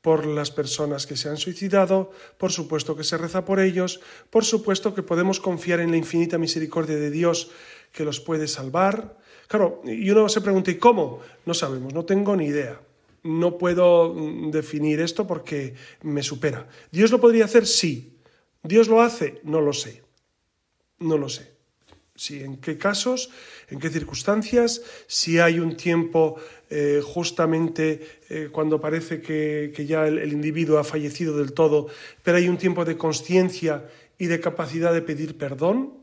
por 0.00 0.24
las 0.24 0.50
personas 0.50 1.06
que 1.06 1.18
se 1.18 1.28
han 1.28 1.36
suicidado, 1.36 2.12
por 2.38 2.50
supuesto 2.50 2.96
que 2.96 3.04
se 3.04 3.18
reza 3.18 3.44
por 3.44 3.60
ellos, 3.60 4.00
por 4.30 4.46
supuesto 4.46 4.94
que 4.94 5.02
podemos 5.02 5.38
confiar 5.38 5.80
en 5.80 5.90
la 5.90 5.98
infinita 5.98 6.38
misericordia 6.38 6.96
de 6.96 7.10
Dios 7.10 7.50
que 7.92 8.06
los 8.06 8.20
puede 8.20 8.48
salvar. 8.48 9.18
Claro, 9.48 9.82
y 9.84 10.08
uno 10.08 10.30
se 10.30 10.40
pregunta, 10.40 10.70
¿y 10.70 10.76
cómo? 10.76 11.20
No 11.44 11.52
sabemos, 11.52 11.92
no 11.92 12.06
tengo 12.06 12.34
ni 12.36 12.46
idea 12.46 12.80
no 13.26 13.58
puedo 13.58 14.14
mm, 14.14 14.50
definir 14.50 15.00
esto 15.00 15.26
porque 15.26 15.74
me 16.02 16.22
supera. 16.22 16.68
¿Dios 16.90 17.10
lo 17.10 17.20
podría 17.20 17.44
hacer? 17.44 17.66
Sí. 17.66 18.18
¿Dios 18.62 18.88
lo 18.88 19.02
hace? 19.02 19.40
No 19.42 19.60
lo 19.60 19.72
sé. 19.72 20.02
No 20.98 21.18
lo 21.18 21.28
sé. 21.28 21.56
Sí, 22.14 22.42
en 22.42 22.56
qué 22.56 22.78
casos, 22.78 23.30
en 23.68 23.78
qué 23.78 23.90
circunstancias, 23.90 24.80
si 25.06 25.38
hay 25.38 25.58
un 25.58 25.76
tiempo 25.76 26.36
eh, 26.70 27.02
justamente 27.04 28.20
eh, 28.30 28.48
cuando 28.50 28.80
parece 28.80 29.20
que, 29.20 29.70
ya 29.86 30.06
el, 30.06 30.32
individuo 30.32 30.78
ha 30.78 30.84
fallecido 30.84 31.36
del 31.36 31.52
todo, 31.52 31.88
pero 32.22 32.38
hay 32.38 32.48
un 32.48 32.56
tiempo 32.56 32.86
de 32.86 32.96
conciencia 32.96 33.84
y 34.16 34.26
de 34.26 34.40
capacidad 34.40 34.94
de 34.94 35.02
pedir 35.02 35.36
perdón 35.36 35.98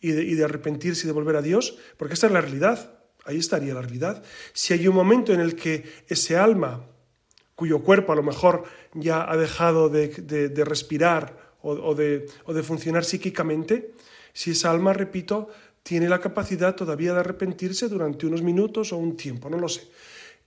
y 0.00 0.10
de, 0.10 0.24
y 0.24 0.34
de 0.34 0.44
arrepentirse 0.44 1.04
y 1.04 1.06
de 1.06 1.12
volver 1.12 1.36
a 1.36 1.42
Dios, 1.42 1.78
porque 1.96 2.14
esta 2.14 2.26
es 2.26 2.32
la 2.32 2.40
realidad. 2.40 3.01
Ahí 3.24 3.38
estaría 3.38 3.74
la 3.74 3.82
realidad. 3.82 4.22
Si 4.52 4.72
hay 4.72 4.88
un 4.88 4.94
momento 4.94 5.32
en 5.32 5.40
el 5.40 5.54
que 5.54 5.84
ese 6.08 6.36
alma, 6.36 6.86
cuyo 7.54 7.80
cuerpo 7.80 8.12
a 8.12 8.16
lo 8.16 8.22
mejor 8.22 8.64
ya 8.94 9.30
ha 9.30 9.36
dejado 9.36 9.88
de, 9.88 10.64
respirar 10.64 11.54
o, 11.62 11.94
de, 11.94 12.26
funcionar 12.62 13.04
psíquicamente, 13.04 13.94
si 14.32 14.52
esa 14.52 14.70
alma, 14.70 14.92
repito, 14.92 15.48
tiene 15.82 16.08
la 16.08 16.20
capacidad 16.20 16.74
todavía 16.74 17.12
de 17.12 17.20
arrepentirse 17.20 17.88
durante 17.88 18.26
unos 18.26 18.42
minutos 18.42 18.92
o 18.92 18.96
un 18.96 19.16
tiempo, 19.16 19.48
no 19.48 19.58
lo 19.58 19.68
sé. 19.68 19.88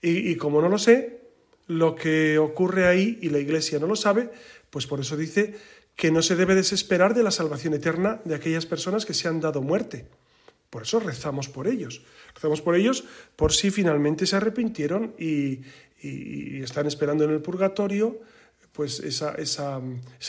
Y, 0.02 0.32
y 0.32 0.36
como 0.36 0.62
no 0.62 0.70
lo 0.70 0.78
sé, 0.78 1.22
lo 1.68 1.96
que 1.96 2.38
ocurre 2.38 2.88
ahí 2.88 3.18
y 3.22 3.30
la 3.30 3.40
Iglesia 3.40 3.80
no 3.80 3.88
lo 3.88 3.96
sabe, 3.96 4.30
pues 4.70 4.86
por 4.88 5.00
eso 5.00 5.16
dice 5.16 5.56
que 5.96 6.12
no 6.12 6.22
se 6.22 6.36
debe 6.36 6.56
desesperar 6.56 7.14
de 7.14 7.24
la 7.24 7.32
salvación 7.32 7.74
eterna 7.74 8.22
de 8.26 8.36
aquellas 8.36 8.66
personas 8.66 9.06
que 9.06 9.14
se 9.14 9.28
han 9.28 9.40
dado 9.40 9.62
muerte. 9.62 10.08
Por 10.76 10.84
eso 10.84 11.00
rezamos 11.00 11.48
por 11.48 11.70
ellos. 11.70 12.02
Rezamos 12.34 12.60
por 12.60 12.76
ellos 12.76 13.06
por 13.38 13.54
si 13.54 13.72
finalmente 13.72 14.28
se 14.28 14.36
arrepintieron 14.36 15.16
y, 15.18 15.62
están 16.04 16.86
esperando 16.86 17.24
en 17.24 17.32
el 17.32 17.42
purgatorio 17.42 18.20
pues 18.74 19.00
esa, 19.00 19.36
esa, 19.36 19.80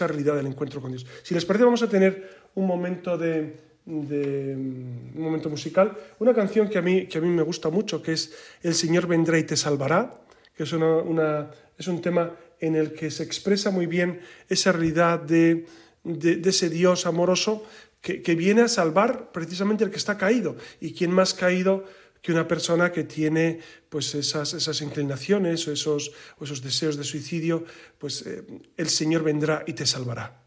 realidad 0.07 0.37
del 0.37 0.47
encuentro 0.47 0.81
con 0.81 0.93
Dios. 0.93 1.05
Si 1.25 1.35
les 1.35 1.45
parece, 1.45 1.65
vamos 1.65 1.83
a 1.83 1.89
tener 1.89 2.31
un 2.55 2.65
momento 2.65 3.19
de, 3.19 3.57
un 3.87 5.13
momento 5.17 5.51
musical, 5.51 5.99
una 6.21 6.33
canción 6.33 6.69
que 6.69 6.79
a, 6.79 6.83
mí, 6.83 7.07
que 7.09 7.19
a 7.19 7.21
mí 7.21 7.29
me 7.29 7.43
gusta 7.43 7.69
mucho, 7.69 8.01
que 8.01 8.13
es 8.13 8.33
El 8.63 8.77
Señor 8.77 9.09
vendrá 9.09 9.41
y 9.41 9.43
te 9.43 9.57
salvará, 9.57 10.15
que 10.57 10.63
es, 10.63 10.73
una, 10.73 11.51
es 11.77 11.89
un 11.89 12.01
tema 12.01 12.31
en 12.61 12.77
el 12.77 12.93
que 12.93 13.11
se 13.11 13.25
expresa 13.25 13.73
muy 13.73 13.87
bien 13.87 14.21
esa 14.49 14.71
realidad 14.71 15.19
de, 15.19 15.67
ese 16.05 16.71
Dios 16.71 17.05
amoroso 17.05 17.67
que, 18.07 18.35
viene 18.37 18.63
a 18.63 18.69
salvar 18.69 19.33
precisamente 19.33 19.83
el 19.83 19.91
que 19.91 19.97
está 19.97 20.17
caído. 20.17 20.57
¿Y 20.81 20.93
quién 20.93 21.11
más 21.11 21.35
caído 21.35 21.85
que 22.23 22.33
una 22.33 22.47
persona 22.47 22.93
que 22.93 23.05
tiene 23.05 23.59
pues 23.89 24.15
esas, 24.15 24.55
esas 24.55 24.81
inclinaciones 24.81 25.67
o 25.67 25.73
esos, 25.73 26.13
esos 26.41 26.63
deseos 26.63 26.97
de 26.97 27.05
suicidio? 27.05 27.65
Pues 27.99 28.23
eh, 28.23 28.45
el 28.77 28.89
Señor 28.89 29.25
vendrá 29.25 29.65
y 29.67 29.73
te 29.73 29.87
salvará. 29.87 30.43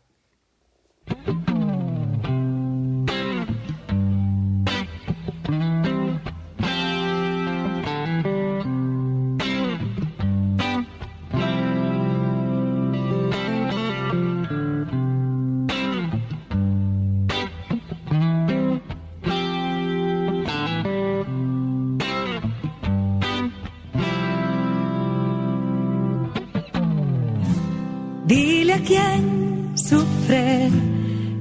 Quien 28.81 29.71
sufre 29.75 30.69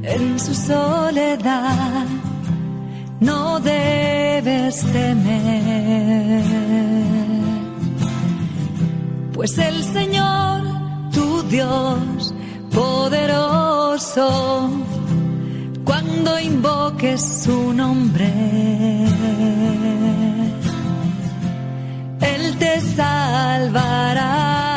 en 0.03 0.39
su 0.39 0.55
soledad, 0.55 2.07
no 3.21 3.61
debes 3.61 4.85
temer, 4.93 6.45
pues 9.33 9.59
el 9.59 9.85
Señor, 9.85 10.63
tu 11.13 11.43
Dios 11.45 12.35
poderoso, 12.73 14.71
cuando 15.85 16.39
invoques 16.41 17.21
su 17.45 17.73
nombre, 17.73 18.33
Él 22.21 22.57
te 22.59 22.81
salvará. 22.81 24.68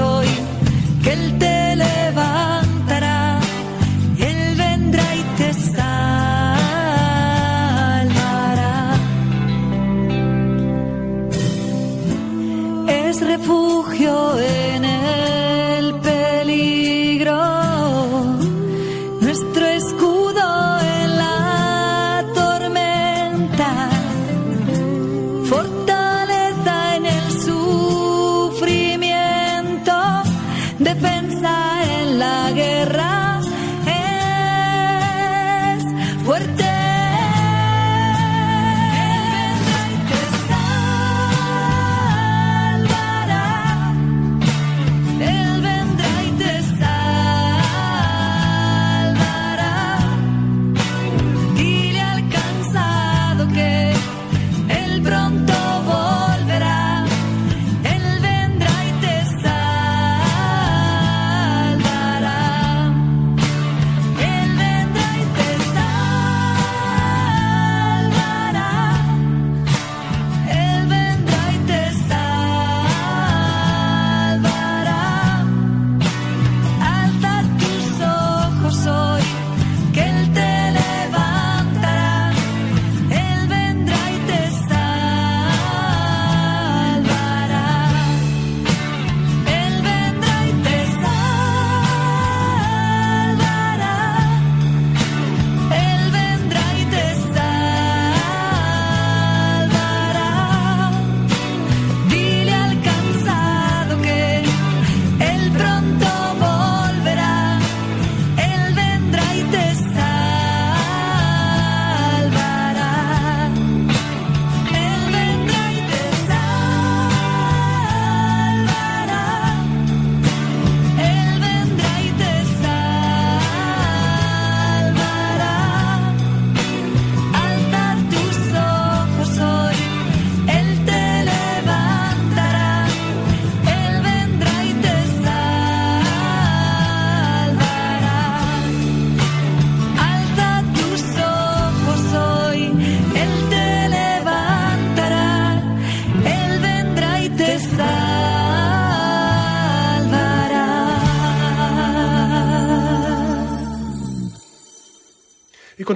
soy, 0.00 0.28
que 1.04 1.12
el 1.12 1.38
te 1.38 1.49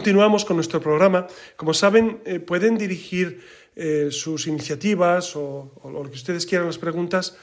continuamos 0.05 0.45
con 0.45 0.59
nuestro 0.59 0.83
programa. 0.83 1.27
Como 1.57 1.73
saben, 1.73 2.21
eh, 2.27 2.39
pueden 2.39 2.77
dirigir 2.77 3.41
eh, 3.75 4.09
sus 4.11 4.47
iniciativas 4.47 5.35
o, 5.35 5.73
lo 5.83 6.03
que 6.11 6.17
ustedes 6.17 6.45
quieran, 6.45 6.67
las 6.67 6.77
preguntas, 6.77 7.39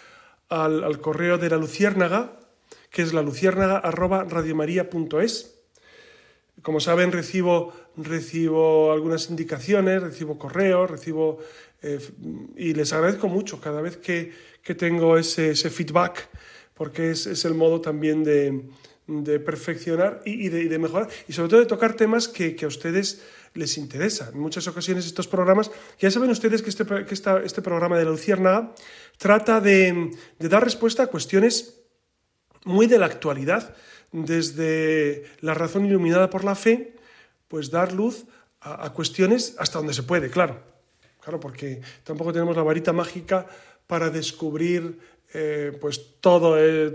al, 0.47 1.01
correo 1.01 1.39
de 1.39 1.49
la 1.49 1.57
Luciérnaga, 1.57 2.37
que 2.91 3.01
es 3.01 3.13
la 3.13 3.23
luciérnaga.radiomaría.es. 3.23 5.55
Como 6.61 6.79
saben, 6.79 7.11
recibo, 7.11 7.73
recibo 7.97 8.91
algunas 8.91 9.31
indicaciones, 9.31 10.03
recibo 10.03 10.37
correos, 10.37 10.87
recibo 10.87 11.39
eh, 11.81 11.97
y 12.57 12.75
les 12.75 12.93
agradezco 12.93 13.27
mucho 13.27 13.59
cada 13.59 13.81
vez 13.81 13.97
que, 13.97 14.33
tengo 14.77 15.17
ese, 15.17 15.55
feedback, 15.55 16.29
porque 16.75 17.09
es, 17.09 17.25
es, 17.25 17.43
el 17.43 17.55
modo 17.55 17.81
también 17.81 18.23
de, 18.23 18.69
de 19.11 19.39
perfeccionar 19.39 20.21
y, 20.25 20.47
de, 20.49 20.79
mejorar, 20.79 21.09
y 21.27 21.33
sobre 21.33 21.49
todo 21.49 21.59
de 21.59 21.65
tocar 21.65 21.93
temas 21.95 22.27
que, 22.27 22.57
a 22.63 22.67
ustedes 22.67 23.21
les 23.53 23.77
interesan. 23.77 24.33
En 24.33 24.39
muchas 24.39 24.67
ocasiones 24.67 25.05
estos 25.05 25.27
programas, 25.27 25.69
ya 25.99 26.09
saben 26.09 26.29
ustedes 26.29 26.61
que 26.61 26.69
este, 26.69 26.85
que 26.85 27.13
este 27.13 27.61
programa 27.61 27.97
de 27.97 28.05
la 28.05 28.11
Luciérnaga 28.11 28.73
trata 29.17 29.59
de, 29.59 30.11
dar 30.39 30.63
respuesta 30.63 31.03
a 31.03 31.07
cuestiones 31.07 31.81
muy 32.63 32.87
de 32.87 32.99
la 32.99 33.07
actualidad, 33.07 33.75
desde 34.13 35.25
la 35.41 35.53
razón 35.53 35.85
iluminada 35.85 36.29
por 36.29 36.43
la 36.43 36.55
fe, 36.55 36.95
pues 37.47 37.69
dar 37.69 37.91
luz 37.91 38.25
a, 38.61 38.85
a 38.85 38.93
cuestiones 38.93 39.55
hasta 39.57 39.79
donde 39.79 39.93
se 39.93 40.03
puede, 40.03 40.29
claro. 40.29 40.71
Claro, 41.21 41.39
porque 41.39 41.81
tampoco 42.03 42.33
tenemos 42.33 42.55
la 42.55 42.63
varita 42.63 42.93
mágica 42.93 43.45
para 43.85 44.09
descubrir 44.09 44.97
eh, 45.33 45.77
pues 45.79 45.99
eh, 45.99 46.93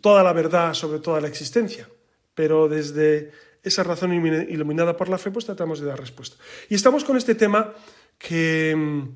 toda 0.00 0.22
la 0.22 0.32
verdad 0.32 0.74
sobre 0.74 0.98
toda 1.00 1.20
la 1.20 1.28
existencia. 1.28 1.88
Pero 2.34 2.68
desde 2.68 3.30
esa 3.62 3.82
razón 3.82 4.12
iluminada 4.14 4.96
por 4.96 5.08
la 5.08 5.18
fe, 5.18 5.30
pues 5.30 5.44
tratamos 5.44 5.80
de 5.80 5.86
dar 5.86 5.98
respuesta. 5.98 6.36
Y 6.68 6.74
estamos 6.74 7.04
con 7.04 7.16
este 7.16 7.34
tema 7.34 7.74
que, 8.18 9.06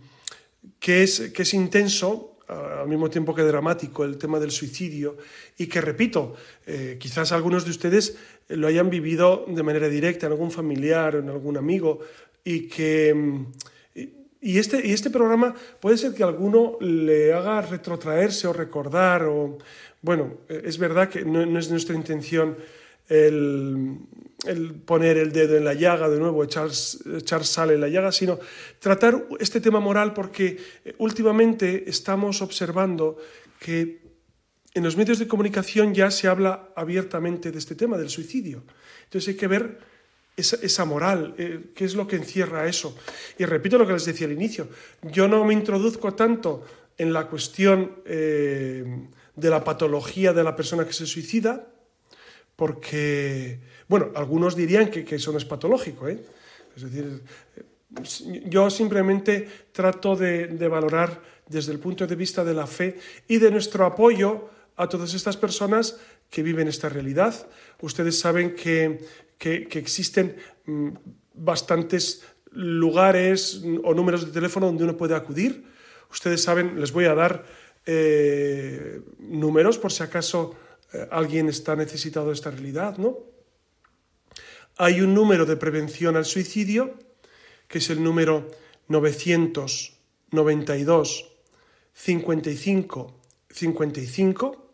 que, 0.78 1.02
es, 1.02 1.30
que 1.32 1.42
es 1.42 1.54
intenso, 1.54 2.38
al 2.48 2.88
mismo 2.88 3.08
tiempo 3.08 3.34
que 3.34 3.42
dramático, 3.42 4.04
el 4.04 4.18
tema 4.18 4.40
del 4.40 4.50
suicidio, 4.50 5.18
y 5.56 5.68
que, 5.68 5.80
repito, 5.80 6.34
eh, 6.66 6.96
quizás 6.98 7.30
algunos 7.30 7.64
de 7.64 7.70
ustedes 7.70 8.16
lo 8.48 8.66
hayan 8.66 8.90
vivido 8.90 9.44
de 9.46 9.62
manera 9.62 9.88
directa 9.88 10.26
en 10.26 10.32
algún 10.32 10.50
familiar 10.50 11.14
o 11.14 11.18
en 11.20 11.28
algún 11.28 11.56
amigo, 11.56 12.00
y 12.42 12.66
que 12.66 13.44
y 14.40 14.58
este, 14.58 14.86
y 14.86 14.92
este 14.92 15.10
programa 15.10 15.54
puede 15.80 15.98
ser 15.98 16.14
que 16.14 16.22
alguno 16.22 16.78
le 16.80 17.32
haga 17.32 17.60
retrotraerse 17.60 18.46
o 18.46 18.52
recordar, 18.52 19.24
o 19.24 19.58
bueno, 20.00 20.38
es 20.48 20.78
verdad 20.78 21.10
que 21.10 21.24
no, 21.24 21.58
es 21.58 21.70
nuestra 21.70 21.94
intención 21.94 22.56
el, 23.08 23.98
poner 24.86 25.18
el 25.18 25.32
dedo 25.32 25.56
en 25.56 25.64
la 25.64 25.74
llaga 25.74 26.08
de 26.08 26.18
nuevo, 26.18 26.42
echar, 26.42 26.70
echar 27.16 27.44
sal 27.44 27.70
en 27.70 27.82
la 27.82 27.88
llaga, 27.88 28.12
sino 28.12 28.38
tratar 28.78 29.26
este 29.38 29.60
tema 29.60 29.80
moral 29.80 30.14
porque 30.14 30.56
últimamente 30.96 31.90
estamos 31.90 32.40
observando 32.40 33.18
que 33.58 34.00
en 34.72 34.84
los 34.84 34.96
medios 34.96 35.18
de 35.18 35.28
comunicación 35.28 35.92
ya 35.92 36.10
se 36.10 36.28
habla 36.28 36.70
abiertamente 36.76 37.50
de 37.50 37.58
este 37.58 37.74
tema, 37.74 37.98
del 37.98 38.08
suicidio. 38.08 38.64
Entonces 39.04 39.28
hay 39.28 39.34
que 39.34 39.48
ver 39.48 39.89
esa, 40.36 40.84
moral, 40.84 41.34
eh, 41.38 41.70
qué 41.74 41.84
es 41.84 41.94
lo 41.94 42.06
que 42.06 42.16
encierra 42.16 42.66
eso. 42.66 42.96
Y 43.38 43.44
repito 43.44 43.78
lo 43.78 43.86
que 43.86 43.92
les 43.92 44.04
decía 44.04 44.26
al 44.26 44.32
inicio, 44.32 44.68
yo 45.02 45.28
no 45.28 45.44
me 45.44 45.52
introduzco 45.52 46.14
tanto 46.14 46.64
en 46.96 47.12
la 47.12 47.26
cuestión 47.26 48.02
eh, 48.04 48.84
de 49.34 49.50
la 49.50 49.64
patología 49.64 50.32
de 50.32 50.44
la 50.44 50.56
persona 50.56 50.86
que 50.86 50.92
se 50.92 51.06
suicida, 51.06 51.66
porque, 52.56 53.58
bueno, 53.88 54.10
algunos 54.14 54.54
dirían 54.54 54.90
que, 54.90 55.06
eso 55.14 55.32
no 55.32 55.38
es 55.38 55.44
patológico, 55.44 56.08
¿eh? 56.08 56.20
es 56.76 56.82
decir, 56.82 57.22
yo 58.46 58.70
simplemente 58.70 59.48
trato 59.72 60.14
de, 60.14 60.46
de 60.46 60.68
valorar 60.68 61.22
desde 61.48 61.72
el 61.72 61.78
punto 61.78 62.06
de 62.06 62.14
vista 62.14 62.44
de 62.44 62.54
la 62.54 62.66
fe 62.66 62.98
y 63.26 63.38
de 63.38 63.50
nuestro 63.50 63.84
apoyo 63.84 64.48
a 64.76 64.88
todas 64.88 65.14
estas 65.14 65.36
personas 65.36 65.98
que 66.30 66.42
viven 66.42 66.68
esta 66.68 66.88
realidad. 66.88 67.48
Ustedes 67.80 68.18
saben 68.18 68.54
que 68.54 69.00
que, 69.40 69.66
existen 69.80 70.36
mm, 70.66 70.90
bastantes 71.34 72.22
lugares 72.52 73.64
o 73.82 73.94
números 73.94 74.26
de 74.26 74.32
teléfono 74.32 74.66
donde 74.66 74.84
uno 74.84 74.98
puede 75.00 75.16
acudir. 75.16 75.64
Ustedes 76.12 76.44
saben, 76.44 76.78
les 76.78 76.92
voy 76.92 77.06
a 77.06 77.14
dar 77.14 77.46
eh, 77.86 79.00
números 79.18 79.78
por 79.78 79.90
si 79.90 80.02
acaso 80.02 80.54
eh, 80.92 81.08
alguien 81.10 81.48
está 81.48 81.74
necesitado 81.74 82.26
de 82.28 82.34
esta 82.34 82.50
realidad, 82.50 82.98
¿no? 82.98 83.16
Hay 84.76 85.00
un 85.00 85.14
número 85.14 85.46
de 85.46 85.56
prevención 85.56 86.16
al 86.16 86.26
suicidio, 86.26 86.98
que 87.66 87.78
es 87.78 87.88
el 87.88 88.04
número 88.04 88.50
992 88.88 91.32
55 91.92 93.16
55. 93.48 94.69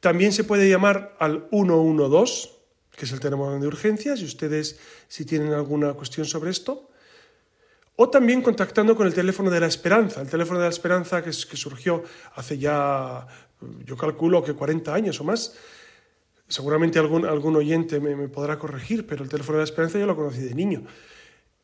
También 0.00 0.32
se 0.32 0.44
puede 0.44 0.68
llamar 0.68 1.16
al 1.18 1.48
112 1.50 2.58
que 2.98 3.04
es 3.04 3.12
el 3.12 3.20
teléfono 3.20 3.60
de 3.60 3.66
urgencias, 3.66 4.20
y 4.20 4.24
ustedes 4.24 4.80
si 5.06 5.24
tienen 5.24 5.52
alguna 5.52 5.94
cuestión 5.94 6.26
sobre 6.26 6.50
esto. 6.50 6.90
O 7.94 8.10
también 8.10 8.42
contactando 8.42 8.96
con 8.96 9.06
el 9.06 9.14
teléfono 9.14 9.50
de 9.50 9.60
la 9.60 9.68
esperanza, 9.68 10.20
el 10.20 10.28
teléfono 10.28 10.58
de 10.58 10.64
la 10.66 10.70
esperanza 10.70 11.22
que, 11.22 11.30
que 11.30 11.56
surgió 11.56 12.02
hace 12.34 12.58
ya, 12.58 13.24
yo 13.84 13.96
calculo 13.96 14.42
que 14.42 14.54
40 14.54 14.92
años 14.92 15.20
o 15.20 15.24
más. 15.24 15.54
Seguramente 16.48 16.98
algún, 16.98 17.24
algún 17.24 17.54
oyente 17.54 18.00
me, 18.00 18.16
me 18.16 18.26
podrá 18.28 18.58
corregir, 18.58 19.06
pero 19.06 19.22
el 19.22 19.30
teléfono 19.30 19.58
de 19.58 19.62
la 19.62 19.68
esperanza 19.68 19.96
yo 19.98 20.06
lo 20.06 20.16
conocí 20.16 20.40
de 20.40 20.54
niño. 20.54 20.82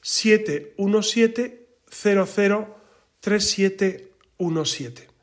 717 0.00 1.64
003717. 3.20 5.14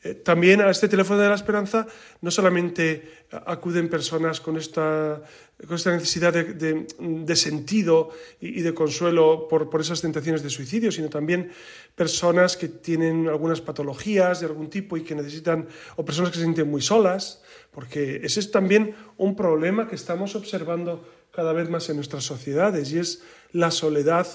Eh, 0.00 0.14
también 0.14 0.60
a 0.60 0.70
este 0.70 0.86
teléfono 0.86 1.20
de 1.20 1.28
la 1.28 1.34
esperanza 1.34 1.84
no 2.20 2.30
solamente 2.30 3.26
acuden 3.46 3.88
personas 3.88 4.40
con 4.40 4.56
esta, 4.56 5.20
con 5.66 5.74
esta 5.74 5.90
necesidad 5.90 6.32
de, 6.32 7.36
sentido 7.36 8.10
y, 8.40 8.60
de 8.62 8.72
consuelo 8.72 9.48
por, 9.48 9.68
por, 9.68 9.80
esas 9.80 10.00
tentaciones 10.00 10.44
de 10.44 10.50
suicidio, 10.50 10.92
sino 10.92 11.08
también 11.08 11.50
personas 11.96 12.56
que 12.56 12.68
tienen 12.68 13.26
algunas 13.26 13.60
patologías 13.60 14.38
de 14.38 14.46
algún 14.46 14.70
tipo 14.70 14.96
y 14.96 15.02
que 15.02 15.16
necesitan, 15.16 15.66
o 15.96 16.04
personas 16.04 16.30
que 16.30 16.36
se 16.36 16.44
sienten 16.44 16.70
muy 16.70 16.80
solas, 16.80 17.42
porque 17.72 18.20
ese 18.22 18.38
es 18.38 18.52
también 18.52 18.94
un 19.16 19.34
problema 19.34 19.88
que 19.88 19.96
estamos 19.96 20.36
observando 20.36 21.17
cada 21.32 21.52
vez 21.52 21.68
más 21.68 21.88
en 21.88 21.96
nuestras 21.96 22.24
sociedades 22.24 22.92
y 22.92 22.98
es 22.98 23.22
la 23.52 23.70
soledad 23.70 24.26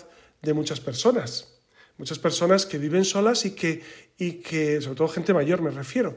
de 0.41 0.53
muchas 0.53 0.79
personas 0.79 1.53
muchas 1.97 2.19
personas 2.19 2.65
que 2.65 2.77
viven 2.77 3.05
solas 3.05 3.45
y 3.45 3.51
que, 3.51 3.81
y 4.17 4.33
que, 4.33 4.81
sobre 4.81 4.95
todo 4.95 5.07
gente 5.07 5.33
mayor 5.33 5.61
me 5.61 5.71
refiero, 5.71 6.15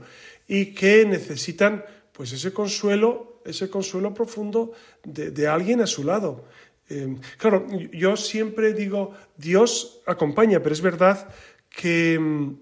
y 0.48 0.74
que 0.74 1.04
necesitan 1.04 1.84
pues 2.12 2.32
ese 2.32 2.52
consuelo, 2.52 3.42
ese 3.44 3.68
consuelo 3.68 4.14
profundo 4.14 4.72
de, 5.04 5.46
alguien 5.48 5.80
a 5.80 5.86
su 5.86 6.02
lado. 6.04 6.44
Em, 6.88 7.18
claro, 7.36 7.66
yo 7.92 8.16
siempre 8.16 8.72
digo, 8.72 9.12
Dios 9.36 10.00
acompaña, 10.06 10.62
pero 10.62 10.72
es 10.72 10.80
verdad 10.80 11.28
que, 11.68 12.14
em, 12.14 12.56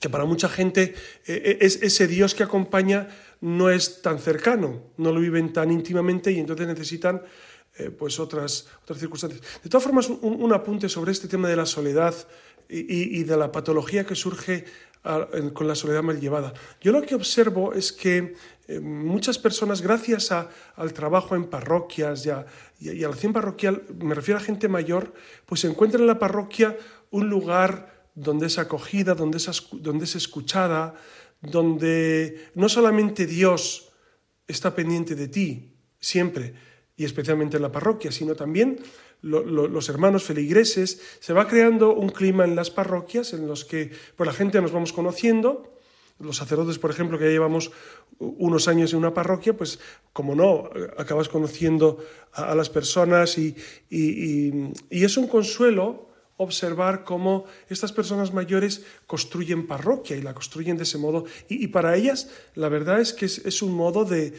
que 0.00 0.10
para 0.10 0.24
mucha 0.24 0.48
gente 0.48 0.94
e, 1.26 1.32
e, 1.32 1.58
es, 1.60 1.80
ese 1.82 2.06
Dios 2.06 2.34
que 2.34 2.42
acompaña 2.42 3.08
no 3.40 3.70
es 3.70 4.02
tan 4.02 4.18
cercano, 4.18 4.82
no 4.96 5.12
lo 5.12 5.20
viven 5.20 5.52
tan 5.52 5.70
íntimamente 5.70 6.32
y 6.32 6.38
entonces 6.38 6.66
necesitan 6.66 7.22
eh, 7.78 7.90
pues 7.90 8.18
otras, 8.18 8.66
otras 8.82 8.98
circunstancias. 8.98 9.42
De 9.62 9.68
todas 9.68 9.84
formas, 9.84 10.08
un, 10.08 10.52
apunte 10.52 10.88
sobre 10.88 11.12
este 11.12 11.28
tema 11.28 11.48
de 11.48 11.56
la 11.56 11.66
soledad 11.66 12.14
y, 12.68 13.22
de 13.22 13.36
la 13.36 13.52
patología 13.52 14.04
que 14.04 14.16
surge 14.16 14.64
con 15.52 15.68
la 15.68 15.74
soledad 15.74 16.02
mal 16.02 16.18
llevada. 16.18 16.52
Yo 16.80 16.90
lo 16.90 17.02
que 17.02 17.14
observo 17.14 17.72
es 17.74 17.92
que 17.92 18.34
eh, 18.66 18.80
muchas 18.80 19.38
personas, 19.38 19.80
gracias 19.80 20.32
al 20.32 20.92
trabajo 20.92 21.36
en 21.36 21.44
parroquias 21.44 22.26
y 22.26 22.30
a, 22.30 22.46
la 22.80 23.08
acción 23.08 23.32
parroquial, 23.32 23.84
me 24.00 24.14
refiero 24.14 24.40
a 24.40 24.42
gente 24.42 24.68
mayor, 24.68 25.12
pues 25.44 25.64
encuentran 25.64 26.02
en 26.02 26.08
la 26.08 26.18
parroquia 26.18 26.76
un 27.10 27.28
lugar 27.28 27.94
donde 28.14 28.46
es 28.46 28.58
acogida, 28.58 29.14
donde 29.14 29.38
es, 29.38 29.68
donde 29.70 30.04
es 30.06 30.16
escuchada, 30.16 30.94
donde 31.40 32.50
no 32.54 32.68
solamente 32.68 33.26
Dios 33.26 33.92
está 34.46 34.74
pendiente 34.74 35.14
de 35.14 35.28
ti 35.28 35.72
siempre, 35.98 36.54
y 36.96 37.04
especialmente 37.04 37.56
en 37.56 37.62
la 37.62 37.72
parroquia, 37.72 38.10
sino 38.10 38.34
también 38.34 38.80
los 39.22 39.88
hermanos 39.88 40.24
feligreses. 40.24 41.00
Se 41.20 41.32
va 41.32 41.46
creando 41.46 41.94
un 41.94 42.10
clima 42.10 42.44
en 42.44 42.56
las 42.56 42.70
parroquias 42.70 43.32
en 43.32 43.46
los 43.46 43.64
que 43.64 43.90
pues, 44.16 44.26
la 44.26 44.32
gente 44.32 44.60
nos 44.60 44.72
vamos 44.72 44.92
conociendo. 44.92 45.74
Los 46.18 46.38
sacerdotes, 46.38 46.78
por 46.78 46.90
ejemplo, 46.90 47.18
que 47.18 47.24
ya 47.24 47.30
llevamos 47.30 47.70
unos 48.18 48.68
años 48.68 48.92
en 48.92 49.00
una 49.00 49.12
parroquia, 49.12 49.54
pues 49.54 49.78
como 50.14 50.34
no, 50.34 50.70
acabas 50.96 51.28
conociendo 51.28 51.98
a, 52.32 52.54
las 52.54 52.70
personas 52.70 53.36
y, 53.36 53.54
y, 53.90 54.72
es 54.90 55.16
un 55.18 55.28
consuelo, 55.28 56.05
observar 56.36 57.04
cómo 57.04 57.44
estas 57.68 57.92
personas 57.92 58.32
mayores 58.32 58.82
construyen 59.06 59.66
parroquia 59.66 60.16
y 60.16 60.22
la 60.22 60.34
construyen 60.34 60.76
de 60.76 60.82
ese 60.82 60.98
modo. 60.98 61.24
Y, 61.48 61.68
para 61.68 61.96
ellas 61.96 62.30
la 62.54 62.68
verdad 62.68 63.00
es 63.00 63.12
que 63.12 63.26
es, 63.26 63.62
un 63.62 63.72
modo 63.72 64.04
de, 64.04 64.32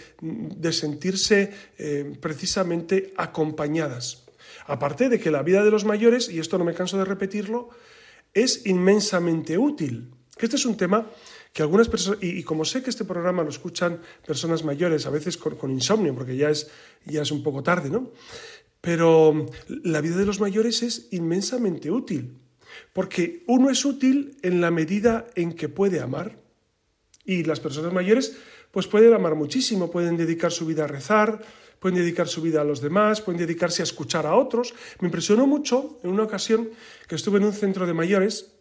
sentirse 0.71 1.51
eh, 1.77 2.13
precisamente 2.19 3.13
acompañadas. 3.17 4.25
Aparte 4.67 5.10
de 5.10 5.19
que 5.19 5.31
la 5.31 5.43
vida 5.43 5.63
de 5.63 5.71
los 5.71 5.86
mayores, 5.86 6.29
y 6.29 6.39
esto 6.39 6.57
no 6.57 6.65
me 6.65 6.73
canso 6.73 6.97
de 6.97 7.05
repetirlo, 7.05 7.69
es 8.33 8.65
inmensamente 8.65 9.57
útil. 9.57 10.12
Que 10.38 10.45
este 10.45 10.57
es 10.57 10.65
un 10.65 10.77
tema 10.77 11.10
que 11.53 11.63
algunas 11.63 11.88
personas, 11.88 12.19
y, 12.21 12.43
como 12.43 12.65
sé 12.65 12.83
que 12.83 12.91
este 12.91 13.05
programa 13.05 13.41
lo 13.41 13.49
escuchan 13.49 13.99
personas 14.25 14.63
mayores, 14.63 15.07
a 15.07 15.10
veces 15.10 15.38
con, 15.38 15.55
con 15.55 15.71
insomnio, 15.71 16.13
porque 16.13 16.36
ya 16.36 16.51
es, 16.51 16.69
ya 17.05 17.23
es 17.23 17.31
un 17.31 17.41
poco 17.41 17.63
tarde, 17.63 17.89
¿no? 17.89 18.12
Pero 18.81 19.47
la 19.67 20.01
vida 20.01 20.17
de 20.17 20.25
los 20.25 20.39
mayores 20.39 20.83
es 20.83 21.07
inmensamente 21.11 21.91
útil, 21.91 22.37
porque 22.93 23.43
uno 23.47 23.69
es 23.69 23.83
útil 23.85 24.37
en 24.43 24.61
la 24.61 24.71
medida 24.71 25.25
en 25.35 25.53
que 25.53 25.69
puede 25.69 25.99
amar. 25.99 26.39
Y 27.25 27.43
las 27.43 27.59
personas 27.59 27.91
mayores 27.91 28.37
pues 28.71 28.87
pueden 28.87 29.13
amar 29.13 29.35
muchísimo, 29.35 29.89
pueden 29.89 30.17
dedicar 30.17 30.51
su 30.51 30.65
vida 30.65 30.83
a 30.83 30.87
rezar, 30.87 31.41
pueden 31.79 31.97
dedicar 31.97 32.27
su 32.27 32.41
vida 32.41 32.61
a 32.61 32.63
los 32.63 32.81
demás, 32.81 33.21
pueden 33.21 33.39
dedicarse 33.39 33.81
a 33.81 33.83
escuchar 33.83 34.25
a 34.25 34.35
otros. 34.35 34.73
Me 34.99 35.07
impresionó 35.07 35.47
mucho 35.47 35.99
en 36.03 36.11
una 36.11 36.23
ocasión 36.23 36.69
que 37.07 37.15
estuve 37.15 37.37
en 37.37 37.45
un 37.45 37.53
centro 37.53 37.87
de 37.87 37.93
mayores 37.93 38.53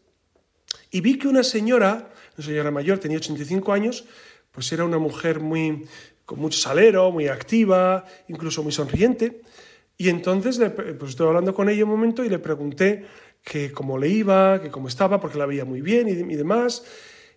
y 0.90 1.00
vi 1.00 1.18
que 1.18 1.28
una 1.28 1.42
señora, 1.42 2.12
una 2.36 2.46
señora 2.46 2.70
mayor, 2.70 2.98
tenía 2.98 3.18
85 3.18 3.72
años, 3.72 4.04
pues 4.52 4.70
era 4.72 4.84
una 4.84 4.98
mujer 4.98 5.40
muy 5.40 5.86
con 6.24 6.40
mucho 6.40 6.58
salero, 6.58 7.10
muy 7.12 7.28
activa, 7.28 8.04
incluso 8.28 8.62
muy 8.62 8.72
sonriente. 8.72 9.42
Y 9.98 10.08
entonces 10.08 10.60
pues 10.98 11.10
estoy 11.10 11.26
hablando 11.26 11.54
con 11.54 11.68
ella 11.68 11.84
un 11.84 11.90
momento 11.90 12.24
y 12.24 12.28
le 12.28 12.38
pregunté 12.38 13.06
que 13.42 13.72
cómo 13.72 13.96
le 13.96 14.08
iba, 14.08 14.60
que 14.60 14.70
cómo 14.70 14.88
estaba, 14.88 15.20
porque 15.20 15.38
la 15.38 15.46
veía 15.46 15.64
muy 15.64 15.80
bien 15.80 16.08
y, 16.08 16.12
y 16.12 16.36
demás. 16.36 16.84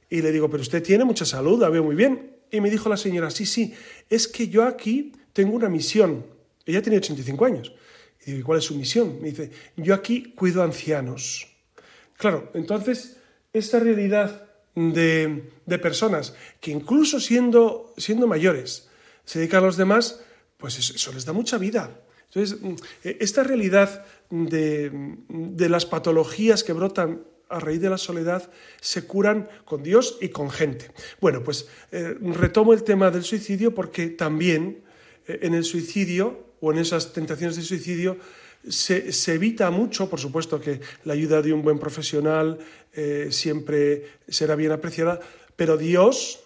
Y 0.09 0.21
le 0.21 0.31
digo, 0.31 0.49
pero 0.49 0.61
usted 0.61 0.81
tiene 0.81 1.05
mucha 1.05 1.25
salud, 1.25 1.61
la 1.61 1.69
veo 1.69 1.83
muy 1.83 1.95
bien. 1.95 2.37
Y 2.51 2.61
me 2.61 2.69
dijo 2.69 2.89
la 2.89 2.97
señora, 2.97 3.29
sí, 3.29 3.45
sí, 3.45 3.73
es 4.09 4.27
que 4.27 4.47
yo 4.47 4.63
aquí 4.63 5.13
tengo 5.33 5.55
una 5.55 5.69
misión. 5.69 6.25
Ella 6.65 6.81
tiene 6.81 6.97
85 6.97 7.45
años. 7.45 7.73
Y 8.21 8.31
digo, 8.31 8.39
¿y 8.39 8.43
cuál 8.43 8.59
es 8.59 8.65
su 8.65 8.75
misión? 8.75 9.21
Me 9.21 9.29
dice, 9.29 9.51
yo 9.77 9.93
aquí 9.93 10.33
cuido 10.35 10.63
ancianos. 10.63 11.47
Claro, 12.17 12.51
entonces, 12.53 13.17
esta 13.53 13.79
realidad 13.79 14.49
de, 14.75 15.51
de 15.65 15.79
personas 15.79 16.33
que 16.59 16.71
incluso 16.71 17.19
siendo, 17.19 17.93
siendo 17.97 18.27
mayores 18.27 18.89
se 19.25 19.39
dedican 19.39 19.63
a 19.63 19.67
los 19.67 19.77
demás, 19.77 20.21
pues 20.57 20.77
eso 20.79 21.13
les 21.13 21.25
da 21.25 21.33
mucha 21.33 21.57
vida. 21.57 22.01
Entonces, 22.33 22.61
mm, 22.61 22.75
e, 23.03 23.17
esta 23.19 23.43
realidad 23.43 24.05
de, 24.29 25.69
las 25.69 25.85
patologías 25.85 26.63
que 26.63 26.73
brotan 26.73 27.23
a 27.49 27.59
raíz 27.59 27.81
de 27.81 27.89
la 27.89 27.97
soledad 27.97 28.49
se 28.79 29.07
curan 29.07 29.49
con 29.65 29.81
Dios 29.81 30.17
y 30.21 30.29
con 30.29 30.51
gente. 30.51 30.91
Bueno, 31.19 31.43
pues 31.43 31.67
eh, 31.91 32.15
retomo 32.21 32.73
el 32.73 32.83
tema 32.83 33.09
del 33.09 33.23
suicidio 33.23 33.73
porque 33.73 34.09
también 34.09 34.83
eh, 35.27 35.39
en 35.41 35.55
el 35.55 35.63
suicidio 35.63 36.53
o 36.61 36.71
en 36.71 36.77
esas 36.77 37.11
tentaciones 37.11 37.55
de 37.55 37.63
suicidio 37.63 38.17
se, 38.67 39.33
evita 39.33 39.71
mucho, 39.71 40.09
por 40.09 40.19
supuesto 40.19 40.59
que 40.59 40.81
la 41.05 41.13
ayuda 41.13 41.41
de 41.41 41.53
un 41.53 41.61
buen 41.61 41.79
profesional 41.79 42.59
eh, 42.93 43.29
siempre 43.31 44.05
será 44.27 44.55
bien 44.55 44.71
apreciada, 44.71 45.19
pero 45.55 45.77
Dios 45.77 46.41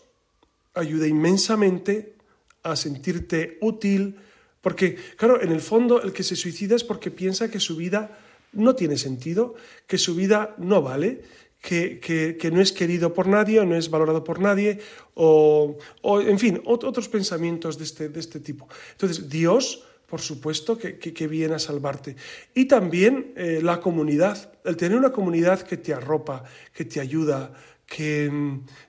ayuda 0.73 1.07
inmensamente 1.07 2.13
a 2.61 2.75
sentirte 2.75 3.57
útil, 3.61 4.15
porque, 4.63 4.95
claro, 5.17 5.41
en 5.43 5.51
el 5.51 5.59
fondo 5.59 6.01
el 6.01 6.13
que 6.13 6.23
se 6.23 6.37
suicida 6.37 6.77
es 6.77 6.85
porque 6.85 7.11
piensa 7.11 7.51
que 7.51 7.59
su 7.59 7.75
vida 7.75 8.17
no 8.53 8.75
tiene 8.75 8.97
sentido, 8.97 9.55
que 9.85 9.97
su 9.97 10.15
vida 10.15 10.55
no 10.57 10.81
vale, 10.81 11.21
que, 11.59 11.99
que, 11.99 12.51
no 12.51 12.61
es 12.61 12.71
querido 12.71 13.13
por 13.13 13.27
nadie 13.27 13.65
no 13.65 13.75
es 13.75 13.89
valorado 13.89 14.23
por 14.23 14.39
nadie, 14.39 14.79
o, 15.15 15.77
o 16.01 16.21
en 16.21 16.39
fin, 16.39 16.61
otros 16.63 17.09
pensamientos 17.09 17.77
de 17.77 17.83
este, 17.83 18.07
de 18.07 18.19
este 18.21 18.39
tipo. 18.39 18.69
Entonces, 18.91 19.27
Dios, 19.29 19.83
por 20.07 20.21
supuesto, 20.21 20.77
que, 20.77 20.97
que 20.97 21.27
viene 21.27 21.55
a 21.55 21.59
salvarte. 21.59 22.15
Y 22.53 22.65
también 22.65 23.33
eh, 23.35 23.59
la 23.61 23.81
comunidad, 23.81 24.53
el 24.63 24.77
tener 24.77 24.97
una 24.97 25.11
comunidad 25.11 25.61
que 25.61 25.75
te 25.75 25.93
arropa, 25.93 26.43
que 26.73 26.85
te 26.85 27.01
ayuda, 27.01 27.51
que, 27.85 28.31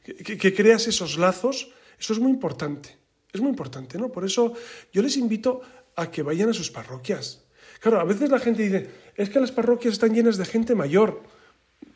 que 0.04 0.54
creas 0.54 0.86
esos 0.86 1.18
lazos, 1.18 1.72
eso 1.98 2.12
es 2.12 2.20
muy 2.20 2.30
importante. 2.30 3.03
Es 3.34 3.40
muy 3.40 3.50
importante, 3.50 3.98
¿no? 3.98 4.10
Por 4.10 4.24
eso 4.24 4.54
yo 4.92 5.02
les 5.02 5.16
invito 5.16 5.60
a 5.96 6.08
que 6.10 6.22
vayan 6.22 6.48
a 6.48 6.54
sus 6.54 6.70
parroquias. 6.70 7.42
Claro, 7.80 8.00
a 8.00 8.04
veces 8.04 8.30
la 8.30 8.38
gente 8.38 8.62
dice, 8.62 8.88
es 9.16 9.28
que 9.28 9.40
las 9.40 9.50
parroquias 9.50 9.94
están 9.94 10.14
llenas 10.14 10.36
de 10.36 10.44
gente 10.44 10.76
mayor. 10.76 11.20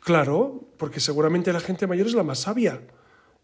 Claro, 0.01 0.67
porque 0.77 0.99
seguramente 0.99 1.53
la 1.53 1.61
gente 1.61 1.87
mayor 1.87 2.07
es 2.07 2.13
la 2.13 2.23
más 2.23 2.39
sabia, 2.39 2.81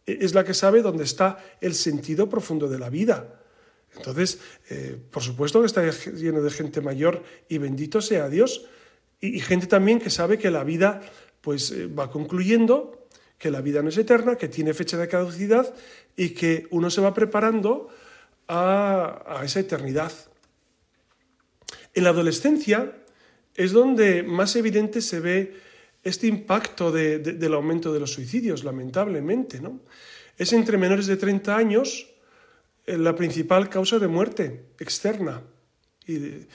e, 0.05 0.17
es 0.21 0.33
la 0.33 0.43
que 0.43 0.53
sabe 0.53 0.81
dónde 0.81 1.05
está 1.05 1.37
el 1.61 1.73
sentido 1.73 2.27
profundo 2.27 2.67
de 2.67 2.79
la 2.79 2.89
vida. 2.89 3.41
Entonces, 3.95 4.39
eh, 4.69 4.99
por 5.09 5.23
supuesto 5.23 5.61
que 5.61 5.67
está 5.67 5.89
lleno 5.89 6.41
de 6.41 6.51
gente 6.51 6.81
mayor 6.81 7.23
y 7.47 7.57
bendito 7.59 8.01
sea 8.01 8.27
Dios. 8.27 8.65
Y, 9.21 9.39
gente 9.39 9.67
también 9.67 9.99
que 9.99 10.09
sabe 10.09 10.37
que 10.37 10.51
la 10.51 10.65
vida 10.65 10.99
pues 11.39 11.71
eh, 11.71 11.87
va 11.87 12.11
concluyendo 12.11 13.04
que 13.37 13.51
la 13.51 13.61
vida 13.61 13.81
no 13.81 13.89
es 13.89 13.97
eterna, 13.97 14.37
que 14.37 14.47
tiene 14.47 14.73
fecha 14.73 14.97
de 14.97 15.07
caducidad 15.07 15.73
y 16.15 16.29
que 16.29 16.67
uno 16.71 16.89
se 16.89 17.01
va 17.01 17.13
preparando 17.13 17.89
a, 18.47 19.41
esa 19.43 19.59
eternidad. 19.59 20.11
En 21.93 22.03
la 22.03 22.11
adolescencia 22.11 22.95
es 23.55 23.71
donde 23.71 24.23
más 24.23 24.55
evidente 24.55 25.01
se 25.01 25.19
ve 25.19 25.55
este 26.03 26.27
impacto 26.27 26.91
del 26.91 27.53
aumento 27.53 27.91
de 27.91 27.99
los 27.99 28.13
suicidios, 28.13 28.63
lamentablemente. 28.63 29.59
¿no? 29.59 29.81
Es 30.37 30.53
entre 30.53 30.77
menores 30.77 31.07
de 31.07 31.17
30 31.17 31.55
años 31.55 32.07
eh, 32.85 32.97
la 32.97 33.15
principal 33.15 33.69
causa 33.69 33.97
de 33.97 34.07
muerte 34.07 34.65
externa. 34.79 35.41
Y 36.05 36.15
el, 36.15 36.47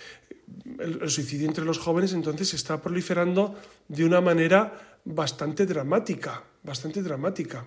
el, 0.78 1.10
suicidio 1.10 1.48
entre 1.48 1.64
los 1.64 1.78
jóvenes 1.78 2.12
entonces 2.12 2.50
se 2.50 2.56
está 2.56 2.80
proliferando 2.80 3.58
de 3.88 4.04
una 4.04 4.20
manera 4.20 4.98
bastante 5.04 5.66
dramática 5.66 6.44
bastante 6.62 7.02
dramática. 7.02 7.66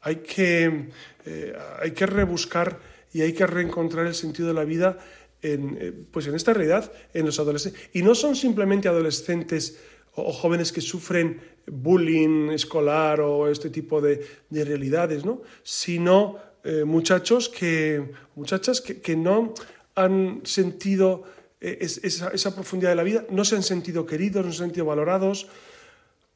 Hay, 0.00 0.16
que, 0.16 0.90
eh, 1.26 1.56
hay 1.80 1.90
que 1.92 2.06
rebuscar 2.06 2.80
y 3.12 3.22
hay 3.22 3.32
que 3.32 3.46
reencontrar 3.46 4.06
el 4.06 4.14
sentido 4.14 4.48
de 4.48 4.54
la 4.54 4.64
vida 4.64 4.98
en, 5.42 5.78
eh, 5.80 5.92
pues 6.10 6.26
en 6.26 6.34
esta 6.34 6.52
realidad, 6.52 6.92
en 7.14 7.26
los 7.26 7.38
adolescentes. 7.38 7.90
Y 7.92 8.02
no 8.02 8.14
son 8.14 8.36
simplemente 8.36 8.88
adolescentes 8.88 9.78
o, 10.14 10.32
jóvenes 10.32 10.72
que 10.72 10.80
sufren 10.80 11.40
bullying 11.66 12.50
escolar 12.50 13.20
o 13.20 13.48
este 13.48 13.70
tipo 13.70 14.00
de, 14.00 14.26
realidades, 14.50 15.24
¿no? 15.24 15.42
sino 15.62 16.38
eh, 16.64 16.84
muchachos 16.84 17.48
que, 17.48 18.10
muchachas 18.34 18.80
que, 18.80 19.16
no 19.16 19.54
han 19.94 20.40
sentido 20.44 21.24
esa, 21.60 22.28
esa 22.28 22.54
profundidad 22.54 22.90
de 22.90 22.96
la 22.96 23.02
vida, 23.02 23.24
no 23.30 23.44
se 23.44 23.56
han 23.56 23.64
sentido 23.64 24.06
queridos, 24.06 24.46
no 24.46 24.52
se 24.52 24.62
han 24.62 24.68
sentido 24.68 24.86
valorados, 24.86 25.48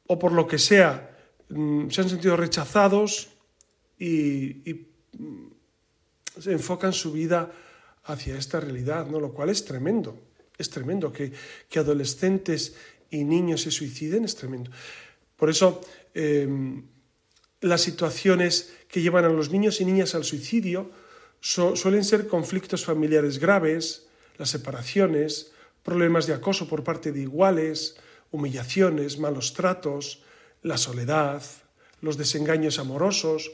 o 0.07 0.19
por 0.19 0.31
lo 0.31 0.47
que 0.47 0.57
sea 0.57 1.17
mm, 1.49 1.89
se 1.89 2.01
han 2.01 2.09
sentido 2.09 2.35
rechazados 2.37 3.29
y, 3.99 4.87
mm, 5.13 5.47
se 6.39 6.51
enfocan 6.51 6.93
su 6.93 7.11
vida 7.11 7.51
hacia 8.05 8.37
esta 8.37 8.59
realidad, 8.59 9.07
¿no? 9.07 9.19
lo 9.19 9.33
cual 9.33 9.49
es 9.49 9.63
tremendo. 9.65 10.19
Es 10.57 10.69
tremendo 10.69 11.11
que, 11.13 11.31
adolescentes 11.75 12.75
y 13.09 13.23
niños 13.23 13.61
se 13.61 13.71
suiciden, 13.71 14.25
es 14.25 14.35
tremendo. 14.35 14.71
Por 15.37 15.49
eso, 15.49 15.81
em, 16.13 16.83
las 17.61 17.81
situaciones 17.81 18.73
que 18.87 19.01
llevan 19.01 19.25
a 19.25 19.29
los 19.29 19.51
niños 19.51 19.79
y 19.79 19.85
niñas 19.85 20.15
al 20.15 20.23
suicidio 20.23 20.91
suelen 21.39 22.03
ser 22.03 22.27
conflictos 22.27 22.85
familiares 22.85 23.37
graves, 23.37 24.07
las 24.37 24.49
separaciones, 24.49 25.51
problemas 25.83 26.25
de 26.25 26.33
acoso 26.33 26.67
por 26.67 26.83
parte 26.83 27.11
de 27.11 27.21
iguales, 27.21 27.97
humillaciones, 28.33 29.19
malos 29.19 29.53
tratos, 29.53 30.23
la 30.63 30.77
soledad, 30.77 31.43
los 32.01 32.17
desengaños 32.17 32.79
amorosos, 32.79 33.51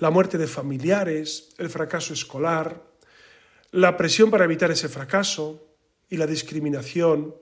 la 0.00 0.10
muerte 0.10 0.38
de 0.38 0.46
familiares, 0.46 1.50
el 1.58 1.68
fracaso 1.68 2.14
escolar, 2.14 2.82
la 3.72 3.96
presión 3.96 4.30
para 4.30 4.44
evitar 4.44 4.70
ese 4.70 4.88
fracaso 4.88 5.62
y 6.08 6.16
la 6.16 6.26
discriminación. 6.26 7.36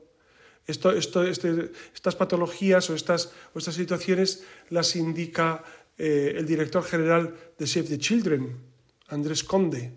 Esto, 0.66 0.90
esto, 0.90 1.22
este, 1.22 1.70
estas 1.94 2.16
patologías 2.16 2.90
o 2.90 2.94
estas, 2.94 3.32
estas, 3.54 3.74
situaciones 3.74 4.44
las 4.68 4.96
indica 4.96 5.62
eh, 5.96 6.34
el 6.36 6.46
director 6.46 6.82
general 6.82 7.34
de 7.56 7.66
Save 7.66 7.86
the 7.86 7.98
Children, 7.98 8.56
Andrés 9.08 9.44
Conde. 9.44 9.92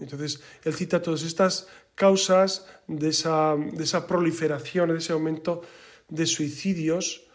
Entonces, 0.00 0.40
él 0.64 0.74
cita 0.74 1.02
todas 1.02 1.24
estas 1.24 1.66
causas 1.94 2.66
de 2.86 3.08
esa, 3.08 3.56
de 3.56 3.84
esa 3.84 4.06
proliferación, 4.06 4.90
de 4.90 4.98
ese 4.98 5.12
aumento 5.12 5.62
de 6.08 6.26
suicidios 6.26 7.26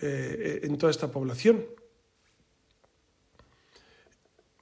eh, 0.00 0.60
en 0.62 0.76
toda 0.78 0.90
esta 0.90 1.10
población. 1.10 1.64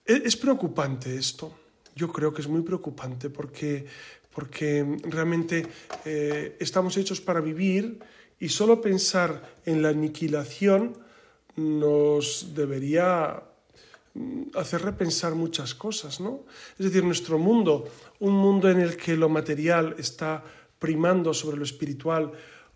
E-, 0.06 0.22
es 0.24 0.36
preocupante 0.36 1.16
esto, 1.16 1.52
yo 1.94 2.12
creo 2.12 2.32
que 2.32 2.42
es 2.42 2.48
muy 2.48 2.62
preocupante 2.62 3.30
porque, 3.30 3.86
porque 4.34 4.98
realmente 5.04 5.66
eh, 6.04 6.56
estamos 6.60 6.96
hechos 6.96 7.20
para 7.20 7.40
vivir 7.40 7.98
Y 8.42 8.48
solo 8.48 8.80
pensar 8.80 9.60
en 9.64 9.82
la 9.82 9.90
aniquilación 9.90 10.98
nos 11.54 12.52
debería 12.56 13.40
mm, 14.14 14.58
hacer 14.58 14.82
repensar 14.82 15.36
muchas 15.36 15.76
cosas, 15.76 16.18
¿no? 16.18 16.42
Es 16.76 16.86
decir, 16.86 17.04
nuestro 17.04 17.38
mundo, 17.38 17.86
un 18.18 18.34
mundo 18.34 18.68
en 18.68 18.80
el 18.80 18.96
que 18.96 19.16
lo 19.16 19.28
material 19.28 19.94
está 19.96 20.42
primando 20.80 21.32
sobre 21.32 21.56
lo 21.56 21.62
espiritual, 21.62 22.32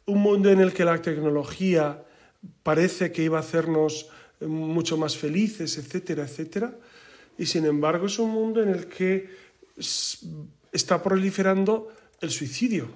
un 0.07 0.21
mundo 0.21 0.51
en 0.51 0.61
el 0.61 0.73
que 0.73 0.85
la 0.85 1.01
tecnología 1.01 2.03
parece 2.63 3.13
que 3.13 3.23
iba 3.23 3.39
a 3.39 3.41
hacernos 3.41 4.09
eh, 4.41 4.47
mucho 4.47 4.97
más 4.97 5.17
felices, 5.17 5.79
etcétera, 5.79 6.25
etcétera, 6.25 6.75
y 7.39 7.47
sin 7.47 7.67
embargo 7.67 8.07
es 8.07 8.19
un 8.19 8.31
mundo 8.31 8.63
en 8.63 8.71
el 8.71 8.87
que 8.87 9.29
está 10.73 11.03
proliferando 11.03 11.89
el 12.21 12.31
suicidio. 12.31 12.89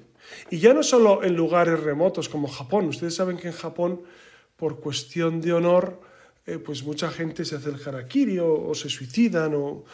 Y 0.50 0.58
ya 0.58 0.72
no 0.72 0.82
solo 0.82 1.22
en 1.22 1.34
lugares 1.34 1.80
remotos 1.80 2.28
como 2.28 2.48
Japón. 2.48 2.86
Ustedes 2.86 3.14
saben 3.14 3.36
que 3.36 3.48
en 3.48 3.54
Japón, 3.54 4.00
por 4.56 4.80
cuestión 4.80 5.40
de 5.40 5.52
honor, 5.52 6.00
eh, 6.46 6.58
pues 6.58 6.82
mucha 6.84 7.10
gente 7.10 7.44
se 7.44 7.56
hace 7.56 7.70
el 7.70 7.80
harakiri 7.84 8.38
o, 8.38 8.72
se 8.74 8.88
suicidan 8.88 9.54
o 9.54 9.84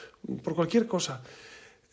por 0.43 0.55
cualquier 0.55 0.87
cosa. 0.87 1.23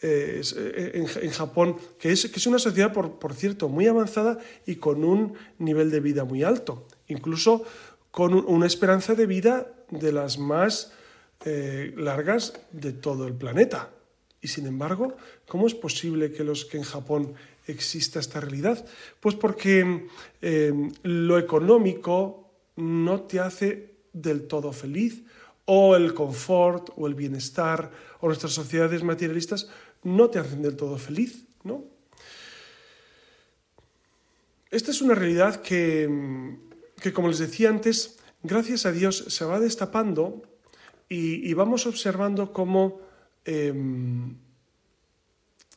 Eh, 0.06 0.42
eh, 0.58 1.06
en, 1.22 1.32
Japón, 1.32 1.78
que 1.98 2.12
es, 2.12 2.28
que 2.30 2.36
es 2.36 2.46
una 2.46 2.60
sociedad, 2.60 2.92
por, 2.92 3.20
por, 3.20 3.34
cierto, 3.34 3.70
muy 3.70 3.88
avanzada 3.88 4.38
y 4.66 4.76
con 4.76 5.06
un 5.06 5.36
nivel 5.60 5.92
de 5.92 6.02
vida 6.02 6.26
muy 6.26 6.44
alto, 6.44 6.86
incluso 7.08 7.64
con 8.12 8.34
una 8.34 8.68
esperanza 8.68 9.16
de 9.16 9.26
vida 9.26 9.74
de 9.90 10.12
las 10.12 10.38
más 10.38 10.92
largas 11.96 12.54
de 12.72 12.94
todo 12.94 13.28
el 13.28 13.34
planeta. 13.34 13.92
Y 14.42 14.50
sin 14.50 14.68
embargo, 14.68 15.16
¿cómo 15.48 15.68
es 15.68 15.74
posible 15.74 16.32
que, 16.32 16.44
los, 16.44 16.66
que 16.66 16.78
en 16.78 16.84
Japón 16.84 17.34
exista 17.66 18.20
esta 18.20 18.42
realidad? 18.42 18.86
Pues 19.22 19.36
porque 19.36 20.08
em, 20.42 20.92
lo 21.04 21.38
económico 21.40 22.52
no 22.76 23.22
te 23.22 23.40
hace 23.40 23.96
del 24.12 24.48
todo 24.48 24.74
feliz, 24.74 25.24
o 25.66 25.96
el 25.96 26.14
confort, 26.14 26.90
o 26.98 27.08
el 27.08 27.16
bienestar, 27.16 27.92
o 28.20 28.28
nuestras 28.28 28.52
sociedades 28.52 29.02
materialistas 29.02 29.70
no 30.04 30.30
te 30.30 30.40
hacen 30.40 30.62
del 30.62 30.76
todo 30.76 30.98
feliz, 30.98 31.46
¿no? 31.64 31.86
Esta 34.72 34.92
es 34.92 35.02
una 35.02 35.16
realidad 35.16 35.62
que, 35.62 36.10
que 37.00 37.14
como 37.14 37.28
les 37.28 37.40
decía 37.40 37.70
antes, 37.70 38.18
gracias 38.42 38.86
a 38.86 38.92
Dios 38.92 39.26
se 39.28 39.46
va 39.46 39.60
destapando 39.60 40.42
y, 41.10 41.54
vamos 41.54 41.86
observando 41.86 42.52
cómo 42.52 43.00
Em, 43.46 44.38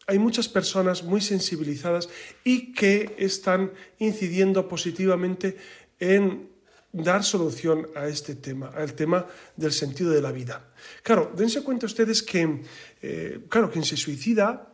hay 0.06 0.18
muchas 0.20 0.48
personas 0.48 1.02
muy 1.02 1.20
sensibilizadas 1.20 2.08
y 2.44 2.72
que 2.72 3.16
están 3.18 3.72
incidiendo 3.98 4.68
positivamente 4.68 5.56
en 5.98 6.48
dar 6.96 7.22
solución 7.24 7.88
a 7.94 8.06
este 8.06 8.34
tema, 8.36 8.68
al 8.68 8.94
tema 8.94 9.26
del 9.56 9.72
sentido 9.72 10.10
de 10.10 10.22
la 10.22 10.32
vida. 10.32 10.72
Claro, 11.02 11.32
dense 11.36 11.62
cuenta 11.62 11.86
ustedes 11.86 12.22
que, 12.22 12.62
eh, 13.02 13.40
claro, 13.48 13.70
quien 13.70 13.84
se 13.84 13.96
suicida 13.96 14.72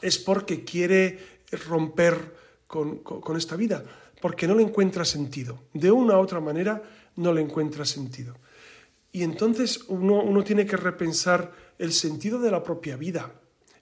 es 0.00 0.18
porque 0.18 0.64
quiere 0.64 1.44
romper 1.68 2.34
con, 2.66 2.98
con, 2.98 3.36
esta 3.36 3.56
vida, 3.56 3.84
porque 4.20 4.46
no 4.46 4.54
le 4.54 4.62
encuentra 4.62 5.04
sentido. 5.04 5.64
De 5.72 5.90
una 5.90 6.18
u 6.18 6.20
otra 6.20 6.40
manera 6.40 6.82
no 7.16 7.32
le 7.32 7.40
encuentra 7.40 7.84
sentido. 7.84 8.36
Y 9.12 9.22
entonces 9.22 9.84
uno, 9.88 10.22
uno 10.22 10.42
tiene 10.42 10.66
que 10.66 10.76
repensar 10.76 11.52
el 11.78 11.92
sentido 11.92 12.40
de 12.40 12.50
la 12.50 12.62
propia 12.62 12.96
vida? 12.96 13.32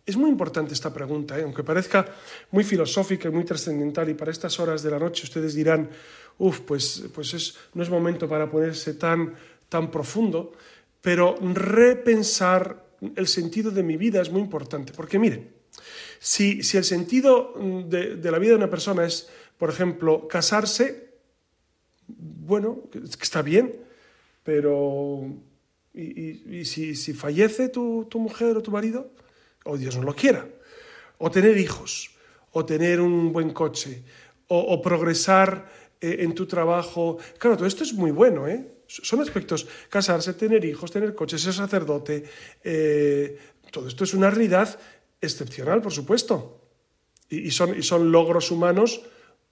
Es 0.07 0.17
muy 0.17 0.29
importante 0.29 0.75
esta 0.75 0.93
pregunta, 0.93 1.39
¿eh? 1.39 1.43
aunque 1.43 1.65
parezca 1.65 2.07
muy 2.51 2.63
filosófica 2.63 3.29
y 3.29 3.33
muy 3.33 3.45
trascendental 3.45 4.09
y 4.11 4.15
para 4.15 4.31
estas 4.31 4.61
horas 4.61 4.83
de 4.83 4.91
la 4.91 4.99
noche 4.99 5.25
ustedes 5.25 5.55
dirán, 5.55 5.89
uff, 6.39 6.61
pues, 6.61 7.05
pues 7.15 7.57
no 7.73 7.83
es 7.83 7.89
momento 7.89 8.29
para 8.29 8.51
ponerse 8.51 8.95
tan, 8.95 9.35
tan 9.69 9.91
profundo, 9.91 10.53
pero 11.01 11.37
repensar 11.41 12.85
el 13.17 13.27
sentido 13.27 13.71
de 13.71 13.83
mi 13.83 13.97
vida 13.97 14.21
es 14.21 14.31
muy 14.31 14.43
importante, 14.43 14.93
porque 14.93 15.19
miren, 15.19 15.51
si, 16.19 16.63
si 16.63 16.77
el 16.77 16.85
sentido 16.85 17.55
de, 17.87 18.31
la 18.31 18.39
vida 18.39 18.51
de 18.51 18.57
una 18.57 18.71
persona 18.71 19.05
es, 19.05 19.29
por 19.59 19.71
ejemplo, 19.71 20.29
casarse, 20.29 21.15
bueno, 22.07 22.83
está 23.21 23.43
bien, 23.43 23.75
pero 24.43 25.27
y, 25.93 26.65
si, 26.65 26.95
fallece 27.13 27.69
tu, 27.69 28.09
mujer 28.15 28.57
o 28.57 28.63
tu 28.63 28.71
marido, 28.71 29.11
o 29.65 29.77
Dios 29.77 29.97
no 29.97 30.03
lo 30.03 30.15
quiera, 30.15 30.47
o 31.19 31.31
tener 31.31 31.57
hijos, 31.59 32.11
o 32.53 32.65
tener 32.65 33.01
un 33.01 33.33
buen 33.33 33.51
coche, 33.51 34.03
o, 34.49 34.81
progresar 34.81 35.67
eh, 36.01 36.19
en 36.21 36.35
tu 36.35 36.47
trabajo. 36.47 37.19
Claro, 37.39 37.57
todo 37.57 37.67
esto 37.67 37.83
es 37.83 37.93
muy 37.95 38.11
bueno, 38.11 38.47
¿eh? 38.47 38.85
Son 38.87 39.21
aspectos, 39.21 39.67
casarse, 39.89 40.35
tener 40.35 40.65
hijos, 40.65 40.93
tener 40.93 41.15
coches, 41.15 41.41
ser 41.41 41.55
sacerdote, 41.55 42.25
eh, 42.63 43.39
todo 43.73 43.89
esto 43.89 44.05
es 44.05 44.15
una 44.15 44.31
realidad 44.31 44.79
excepcional, 45.21 45.81
por 45.81 45.93
supuesto. 45.93 46.61
y, 47.31 47.51
son, 47.51 47.77
y 47.77 47.83
son 47.83 48.13
logros 48.13 48.51
humanos 48.51 49.01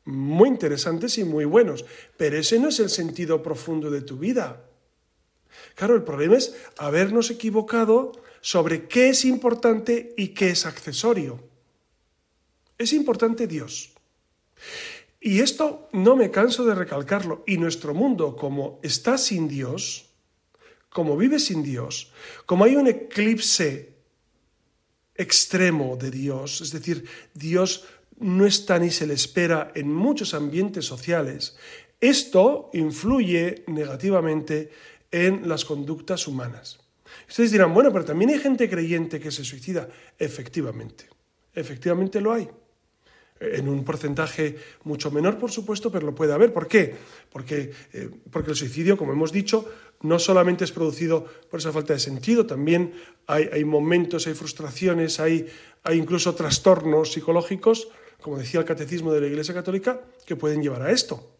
muy 0.04 0.48
interesantes 0.48 1.18
y 1.18 1.24
muy 1.24 1.44
buenos, 1.44 1.84
pero 2.16 2.36
ese 2.36 2.58
no 2.58 2.68
es 2.68 2.78
el 2.80 2.90
sentido 2.90 3.42
profundo 3.42 3.90
de 3.90 4.02
tu 4.02 4.18
vida. 4.18 4.64
Claro, 5.74 5.94
el 5.94 6.02
problema 6.02 6.36
es 6.36 6.54
habernos 6.76 7.30
equivocado 7.30 8.12
sobre 8.42 8.88
qué 8.88 9.08
es 9.08 9.24
importante 9.24 10.14
y 10.18 10.28
qué 10.28 10.50
es 10.50 10.66
accesorio. 10.66 11.42
Es 12.76 12.92
importante 12.92 13.46
Dios. 13.46 13.92
Y 15.20 15.38
esto 15.38 15.88
no 15.92 16.16
me 16.16 16.32
canso 16.32 16.64
de 16.64 16.74
recalcarlo. 16.74 17.44
Y 17.46 17.56
nuestro 17.56 17.94
mundo, 17.94 18.36
como 18.36 18.80
está 18.82 19.16
sin 19.16 19.46
Dios, 19.46 20.10
como 20.90 21.16
vive 21.16 21.38
sin 21.38 21.62
Dios, 21.62 22.12
como 22.44 22.64
hay 22.64 22.74
un 22.74 22.88
eclipse 22.88 23.94
extremo 25.14 25.96
de 25.96 26.10
Dios, 26.10 26.60
es 26.60 26.72
decir, 26.72 27.08
Dios 27.34 27.84
no 28.18 28.44
está 28.44 28.78
ni 28.80 28.90
se 28.90 29.06
le 29.06 29.14
espera 29.14 29.70
en 29.76 29.92
muchos 29.92 30.34
ambientes 30.34 30.84
sociales, 30.84 31.56
esto 32.00 32.70
influye 32.72 33.64
negativamente 33.68 34.72
en 35.12 35.48
las 35.48 35.64
conductas 35.64 36.26
humanas. 36.26 36.81
Ustedes 37.28 37.52
dirán, 37.52 37.72
bueno, 37.72 37.92
pero 37.92 38.04
también 38.04 38.30
hay 38.30 38.38
gente 38.38 38.68
creyente 38.68 39.20
que 39.20 39.30
se 39.30 39.44
suicida. 39.44 39.88
Efectivamente, 40.18 41.08
efectivamente 41.54 42.20
lo 42.20 42.32
hay. 42.32 42.48
En 43.40 43.68
un 43.68 43.84
porcentaje 43.84 44.56
mucho 44.84 45.10
menor, 45.10 45.36
por 45.36 45.50
supuesto, 45.50 45.90
pero 45.90 46.06
lo 46.06 46.14
puede 46.14 46.32
haber. 46.32 46.52
¿Por 46.52 46.68
qué? 46.68 46.94
Porque, 47.30 47.72
eh, 47.92 48.08
porque 48.30 48.50
el 48.50 48.56
suicidio, 48.56 48.96
como 48.96 49.12
hemos 49.12 49.32
dicho, 49.32 49.68
no 50.02 50.18
solamente 50.18 50.64
es 50.64 50.70
producido 50.70 51.24
por 51.50 51.58
esa 51.58 51.72
falta 51.72 51.92
de 51.92 51.98
sentido, 51.98 52.46
también 52.46 52.92
hay, 53.26 53.48
hay 53.52 53.64
momentos, 53.64 54.26
hay 54.26 54.34
frustraciones, 54.34 55.18
hay, 55.18 55.46
hay 55.82 55.98
incluso 55.98 56.34
trastornos 56.34 57.12
psicológicos, 57.12 57.88
como 58.20 58.38
decía 58.38 58.60
el 58.60 58.66
catecismo 58.66 59.12
de 59.12 59.20
la 59.20 59.26
Iglesia 59.26 59.54
Católica, 59.54 60.00
que 60.24 60.36
pueden 60.36 60.62
llevar 60.62 60.82
a 60.82 60.92
esto. 60.92 61.36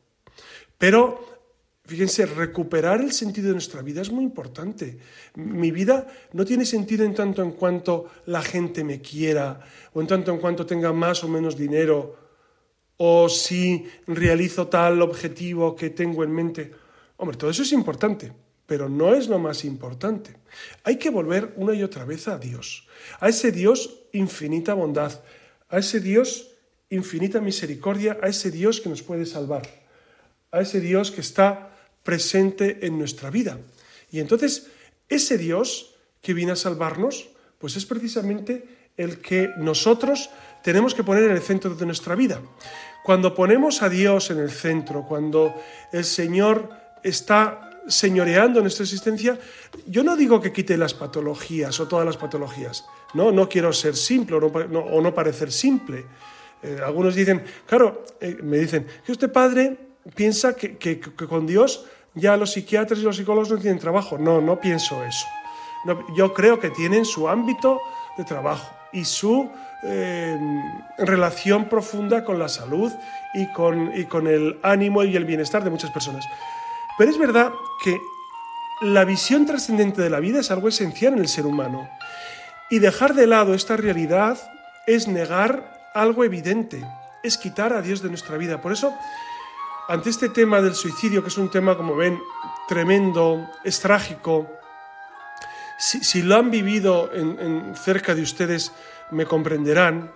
Pero 0.78 1.41
Fíjense, 1.84 2.26
recuperar 2.26 3.00
el 3.00 3.10
sentido 3.10 3.48
de 3.48 3.54
nuestra 3.54 3.82
vida 3.82 4.02
es 4.02 4.10
muy 4.12 4.22
importante. 4.22 4.98
Mi 5.34 5.72
vida 5.72 6.06
no 6.32 6.44
tiene 6.44 6.64
sentido 6.64 7.04
en 7.04 7.14
tanto 7.14 7.42
en 7.42 7.52
cuanto 7.52 8.08
la 8.26 8.40
gente 8.40 8.84
me 8.84 9.00
quiera, 9.00 9.60
o 9.92 10.00
en 10.00 10.06
tanto 10.06 10.30
en 10.30 10.38
cuanto 10.38 10.64
tenga 10.64 10.92
más 10.92 11.24
o 11.24 11.28
menos 11.28 11.56
dinero, 11.56 12.16
o 12.98 13.28
si 13.28 13.84
realizo 14.06 14.68
tal 14.68 15.02
objetivo 15.02 15.74
que 15.74 15.90
tengo 15.90 16.22
en 16.22 16.30
mente. 16.30 16.72
Hombre, 17.16 17.36
todo 17.36 17.50
eso 17.50 17.62
es 17.62 17.72
importante, 17.72 18.32
pero 18.64 18.88
no 18.88 19.12
es 19.12 19.26
lo 19.26 19.40
más 19.40 19.64
importante. 19.64 20.36
Hay 20.84 20.98
que 20.98 21.10
volver 21.10 21.52
una 21.56 21.74
y 21.74 21.82
otra 21.82 22.04
vez 22.04 22.28
a 22.28 22.38
Dios, 22.38 22.86
a 23.18 23.28
ese 23.28 23.50
Dios 23.50 24.04
infinita 24.12 24.74
bondad, 24.74 25.20
a 25.68 25.78
ese 25.78 25.98
Dios 25.98 26.52
infinita 26.90 27.40
misericordia, 27.40 28.18
a 28.22 28.28
ese 28.28 28.52
Dios 28.52 28.80
que 28.80 28.88
nos 28.88 29.02
puede 29.02 29.26
salvar, 29.26 29.62
a 30.52 30.60
ese 30.60 30.78
Dios 30.78 31.10
que 31.10 31.22
está 31.22 31.71
presente 32.02 32.86
en 32.86 32.98
nuestra 32.98 33.30
vida. 33.30 33.58
Y 34.10 34.20
entonces, 34.20 34.68
ese 35.08 35.38
Dios 35.38 35.94
que 36.20 36.34
viene 36.34 36.52
a 36.52 36.56
salvarnos, 36.56 37.28
pues 37.58 37.76
es 37.76 37.86
precisamente 37.86 38.64
el 38.96 39.18
que 39.18 39.50
nosotros 39.56 40.30
tenemos 40.62 40.94
que 40.94 41.04
poner 41.04 41.24
en 41.24 41.32
el 41.32 41.40
centro 41.40 41.74
de 41.74 41.86
nuestra 41.86 42.14
vida. 42.14 42.40
Cuando 43.04 43.34
ponemos 43.34 43.82
a 43.82 43.88
Dios 43.88 44.30
en 44.30 44.38
el 44.38 44.50
centro, 44.50 45.04
cuando 45.06 45.54
el 45.92 46.04
Señor 46.04 46.70
está 47.02 47.70
señoreando 47.88 48.60
nuestra 48.60 48.84
existencia, 48.84 49.38
yo 49.86 50.04
no 50.04 50.16
digo 50.16 50.40
que 50.40 50.52
quite 50.52 50.76
las 50.76 50.94
patologías 50.94 51.78
o 51.80 51.88
todas 51.88 52.06
las 52.06 52.16
patologías. 52.16 52.84
No, 53.14 53.32
no 53.32 53.48
quiero 53.48 53.72
ser 53.72 53.96
simple 53.96 54.36
o 54.36 55.00
no, 55.00 55.14
parecer 55.14 55.50
simple. 55.50 56.04
Eh, 56.62 56.78
algunos 56.84 57.14
dicen, 57.14 57.42
claro, 57.66 58.04
eh, 58.20 58.38
me 58.42 58.58
dicen, 58.58 58.86
que 59.04 59.12
usted 59.12 59.32
padre 59.32 59.76
piensa 60.14 60.54
que, 60.54 61.00
con 61.28 61.46
Dios 61.46 61.86
ya 62.14 62.36
los 62.36 62.52
psiquiatras 62.52 63.00
y 63.00 63.02
los 63.02 63.16
psicólogos 63.16 63.50
no 63.50 63.58
tienen 63.58 63.78
trabajo. 63.78 64.18
No, 64.18 64.40
no 64.40 64.60
pienso 64.60 65.02
eso. 65.04 65.26
yo 66.16 66.32
creo 66.34 66.58
que 66.60 66.70
tienen 66.70 67.04
su 67.04 67.28
ámbito 67.28 67.80
de 68.16 68.24
trabajo. 68.24 68.70
y 68.94 69.06
su 69.06 69.50
eh, 69.84 70.38
relación 70.98 71.68
profunda 71.68 72.24
con 72.24 72.38
la 72.38 72.48
salud 72.48 72.92
y 73.32 73.50
con, 73.52 73.90
y 73.98 74.04
con 74.04 74.26
el 74.26 74.60
ánimo 74.62 75.02
y 75.02 75.16
el 75.16 75.24
bienestar 75.24 75.64
de 75.64 75.70
muchas 75.70 75.90
personas. 75.90 76.24
Pero 76.98 77.10
es 77.10 77.18
verdad 77.18 77.52
que 77.82 77.98
la 78.82 79.04
visión 79.04 79.46
trascendente 79.46 80.02
de 80.02 80.10
la 80.10 80.20
vida 80.20 80.40
es 80.40 80.50
algo 80.50 80.68
esencial 80.68 81.14
en 81.14 81.20
el 81.20 81.28
ser 81.28 81.46
humano. 81.46 81.88
Y 82.68 82.80
dejar 82.80 83.14
de 83.14 83.26
lado 83.26 83.54
esta 83.54 83.76
realidad 83.76 84.38
es 84.86 85.08
negar 85.08 85.90
algo 85.94 86.24
evidente, 86.24 86.84
es 87.22 87.38
quitar 87.38 87.72
a 87.72 87.82
Dios 87.82 88.02
de 88.02 88.08
nuestra 88.08 88.36
vida. 88.36 88.60
Por 88.60 88.72
eso, 88.72 88.92
ante 89.88 90.10
este 90.10 90.28
tema 90.28 90.60
del 90.60 90.74
suicidio, 90.74 91.22
que 91.22 91.28
es 91.28 91.38
un 91.38 91.50
tema, 91.50 91.76
como 91.76 91.96
ven, 91.96 92.20
tremendo, 92.68 93.48
es 93.64 93.80
trágico, 93.80 94.48
si, 95.82 96.22
lo 96.22 96.36
han 96.36 96.50
vivido 96.50 97.10
cerca 97.74 98.14
de 98.14 98.22
ustedes, 98.22 98.72
me 99.10 99.26
comprenderán. 99.26 100.12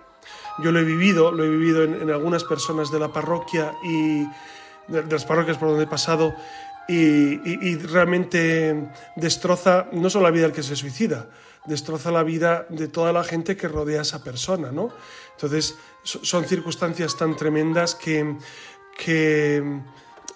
Yo 0.59 0.71
lo 0.71 0.79
he 0.79 0.83
vivido, 0.83 1.31
lo 1.31 1.43
he 1.43 1.49
vivido 1.49 1.83
en, 1.83 2.09
algunas 2.09 2.45
personas 2.45 2.89
de 2.89 2.99
la 2.99 3.11
parroquia 3.11 3.73
y 3.83 4.23
de, 4.87 5.03
las 5.09 5.25
parroquias 5.25 5.57
por 5.57 5.67
donde 5.67 5.83
he 5.83 5.87
pasado 5.87 6.33
y, 6.87 7.75
realmente 7.75 8.89
destroza 9.17 9.87
no 9.91 10.09
solo 10.09 10.23
la 10.23 10.31
vida 10.31 10.43
del 10.43 10.53
que 10.53 10.63
se 10.63 10.77
suicida, 10.77 11.27
destroza 11.65 12.11
la 12.11 12.23
vida 12.23 12.65
de 12.69 12.87
toda 12.87 13.11
la 13.11 13.25
gente 13.25 13.57
que 13.57 13.67
rodea 13.67 13.99
a 13.99 14.03
esa 14.03 14.23
persona, 14.23 14.71
¿no? 14.71 14.89
Entonces, 15.33 15.75
son 16.03 16.45
circunstancias 16.45 17.17
tan 17.17 17.35
tremendas 17.35 17.93
que, 17.93 18.37
que 18.97 19.63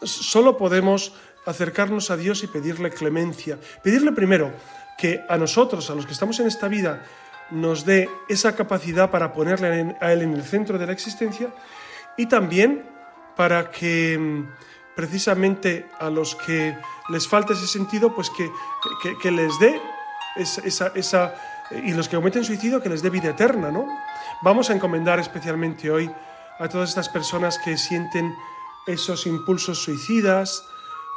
solo 0.03 0.57
podemos 0.57 1.13
acercarnos 1.45 2.11
a 2.11 2.17
Dios 2.17 2.43
y 2.43 2.47
pedirle 2.47 2.91
clemencia. 2.91 3.57
Pedirle 3.83 4.11
primero 4.11 4.51
que 4.97 5.23
a 5.27 5.37
nosotros, 5.37 5.89
a 5.89 5.95
los 5.95 6.05
que 6.05 6.13
estamos 6.13 6.39
en 6.39 6.47
esta 6.47 6.67
vida, 6.67 7.03
nos 7.49 7.85
dé 7.85 8.09
esa 8.29 8.55
capacidad 8.55 9.09
para 9.09 9.33
ponerle 9.33 9.95
a 9.99 10.13
Él 10.13 10.21
en 10.21 10.33
el 10.33 10.43
centro 10.43 10.77
de 10.77 10.85
la 10.85 10.93
existencia 10.93 11.49
y 12.17 12.27
también 12.27 12.83
para 13.35 13.71
que 13.71 14.45
precisamente 14.95 15.87
a 15.99 16.09
los 16.09 16.35
que 16.35 16.77
les 17.09 17.27
falta 17.27 17.53
ese 17.53 17.67
sentido, 17.67 18.13
pues 18.13 18.29
que, 18.29 18.49
que, 19.21 19.31
les 19.31 19.57
dé 19.59 19.81
esa, 20.35 20.91
esa, 20.95 21.33
y 21.71 21.93
los 21.93 22.07
que 22.07 22.17
cometen 22.17 22.43
suicidio, 22.43 22.81
que 22.81 22.89
les 22.89 23.01
dé 23.01 23.09
vida 23.09 23.29
eterna, 23.29 23.71
¿no? 23.71 23.87
Vamos 24.43 24.69
a 24.69 24.73
encomendar 24.73 25.19
especialmente 25.19 25.89
hoy 25.89 26.11
a 26.59 26.69
todas 26.69 26.89
estas 26.89 27.09
personas 27.09 27.57
que 27.57 27.77
sienten 27.77 28.35
esos 28.87 29.25
impulsos 29.25 29.79
suicidas, 29.79 30.63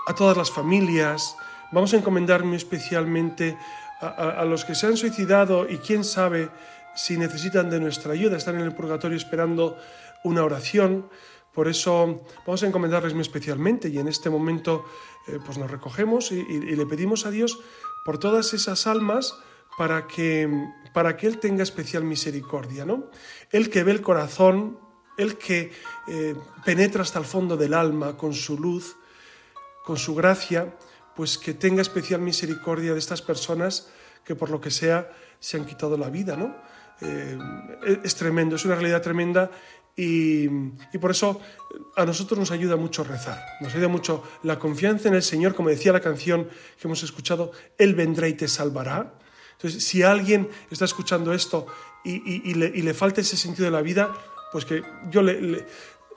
a 0.07 0.15
todas 0.15 0.37
las 0.37 0.51
familias. 0.51 1.37
Vamos 1.73 1.95
a 1.95 1.97
encomendar 1.97 2.45
muy 2.45 2.57
especialmente 2.57 3.57
a, 4.01 4.45
los 4.45 4.65
que 4.65 4.75
se 4.75 4.87
han 4.87 4.97
suicidado 4.97 5.69
y 5.69 5.79
quién 5.79 6.05
sabe 6.05 6.51
si 6.95 7.17
necesitan 7.17 7.71
de 7.71 7.81
nuestra 7.81 8.13
ayuda, 8.13 8.37
están 8.37 8.57
en 8.57 8.63
el 8.63 8.75
purgatorio 8.75 9.17
esperando 9.17 9.77
una 10.23 10.45
oración. 10.45 11.09
Por 11.53 11.69
eso 11.69 12.23
vamos 12.47 12.63
a 12.63 12.67
encomendarles 12.67 13.15
muy 13.15 13.23
especialmente 13.23 13.89
y 13.89 13.99
en 13.99 14.09
este 14.09 14.31
momento 14.31 14.85
eh, 15.27 15.39
pues 15.45 15.59
nos 15.59 15.71
recogemos 15.71 16.33
y, 16.33 16.43
le 16.43 16.87
pedimos 16.87 17.27
a 17.27 17.31
Dios 17.31 17.59
por 18.05 18.19
todas 18.19 18.53
esas 18.55 18.87
almas 18.87 19.35
para 19.79 20.07
que, 20.07 20.49
para 20.93 21.17
que 21.17 21.27
Él 21.27 21.39
tenga 21.39 21.63
especial 21.63 22.05
misericordia. 22.05 22.85
¿no? 22.85 23.11
Él 23.51 23.71
que 23.71 23.83
ve 23.85 23.93
el 23.93 24.03
corazón, 24.03 24.79
Él 25.17 25.37
que 25.37 25.73
eh, 26.09 26.35
penetra 26.65 27.03
hasta 27.03 27.19
el 27.19 27.25
fondo 27.25 27.57
del 27.57 27.75
alma 27.75 28.17
con 28.17 28.35
su 28.35 28.59
luz, 28.59 28.97
con 29.85 29.97
su 29.97 30.15
gracia, 30.15 30.75
pues 31.15 31.39
que 31.39 31.55
tenga 31.55 31.83
especial 31.83 32.21
misericordia 32.21 32.93
de 32.93 32.99
estas 32.99 33.23
personas 33.23 33.89
que 34.25 34.35
por 34.35 34.51
lo 34.51 34.61
que 34.61 34.71
sea 34.71 35.11
se 35.39 35.57
han 35.57 35.67
quitado 35.67 35.97
la 35.97 36.11
vida. 36.11 36.37
¿no? 36.37 36.55
Eh, 37.01 37.39
es 38.03 38.15
tremendo, 38.15 38.57
es 38.57 38.65
una 38.65 38.75
realidad 38.75 39.03
tremenda 39.03 39.51
y, 39.97 40.49
por 40.99 41.13
eso 41.13 41.41
a 41.97 42.05
nosotros 42.05 42.39
nos 42.39 42.51
ayuda 42.51 42.77
mucho 42.77 43.05
rezar, 43.05 43.45
nos 43.61 43.73
ayuda 43.75 43.89
mucho 43.89 44.25
la 44.43 44.59
confianza 44.59 45.09
en 45.09 45.15
el 45.15 45.23
Señor, 45.23 45.55
como 45.55 45.69
decía 45.69 45.93
la 45.93 46.01
canción 46.01 46.49
que 46.81 46.89
hemos 46.89 47.03
escuchado, 47.05 47.53
Él 47.79 47.95
vendrá 47.95 48.27
y 48.27 48.35
te 48.35 48.49
salvará. 48.49 49.15
Entonces, 49.53 49.85
si 49.85 50.03
alguien 50.03 50.49
está 50.71 50.85
escuchando 50.85 51.33
esto 51.33 51.67
y, 52.05 52.55
le, 52.55 52.95
falta 52.95 53.21
ese 53.21 53.37
sentido 53.37 53.67
de 53.67 53.71
la 53.71 53.83
vida, 53.83 54.13
pues 54.55 54.65
que 54.65 54.85
yo 55.11 55.21
le, 55.21 55.67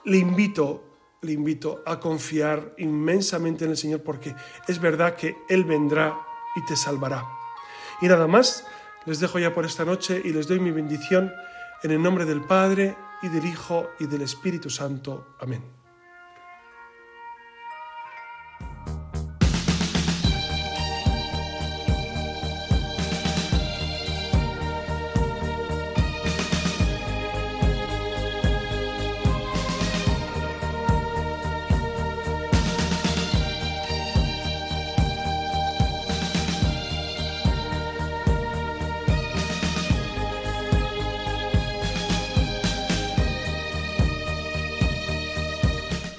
invito 0.06 0.84
le 1.22 1.32
invito 1.32 1.82
a 1.84 1.98
confiar 1.98 2.72
inmensamente 2.78 3.64
en 3.64 3.72
el 3.72 3.76
Señor 3.76 4.04
porque 4.04 4.32
es 4.68 4.80
verdad 4.80 5.16
que 5.16 5.34
Él 5.48 5.64
vendrá 5.64 6.16
y 6.54 6.64
te 6.64 6.76
salvará. 6.76 7.26
Y 8.00 8.06
nada 8.06 8.28
más, 8.28 8.64
les 9.06 9.18
dejo 9.18 9.40
ya 9.40 9.52
por 9.52 9.66
esta 9.66 9.84
noche 9.84 10.22
y 10.24 10.32
les 10.32 10.46
doy 10.46 10.60
mi 10.60 10.70
bendición 10.70 11.32
en 11.82 11.90
el 11.90 12.00
nombre 12.00 12.24
del 12.26 12.42
Padre, 12.42 12.96
y 13.22 13.28
del 13.28 13.44
Hijo 13.46 13.90
y 13.98 14.06
del 14.06 14.22
Espíritu 14.22 14.70
Santo. 14.70 15.34
Amén. 15.40 15.77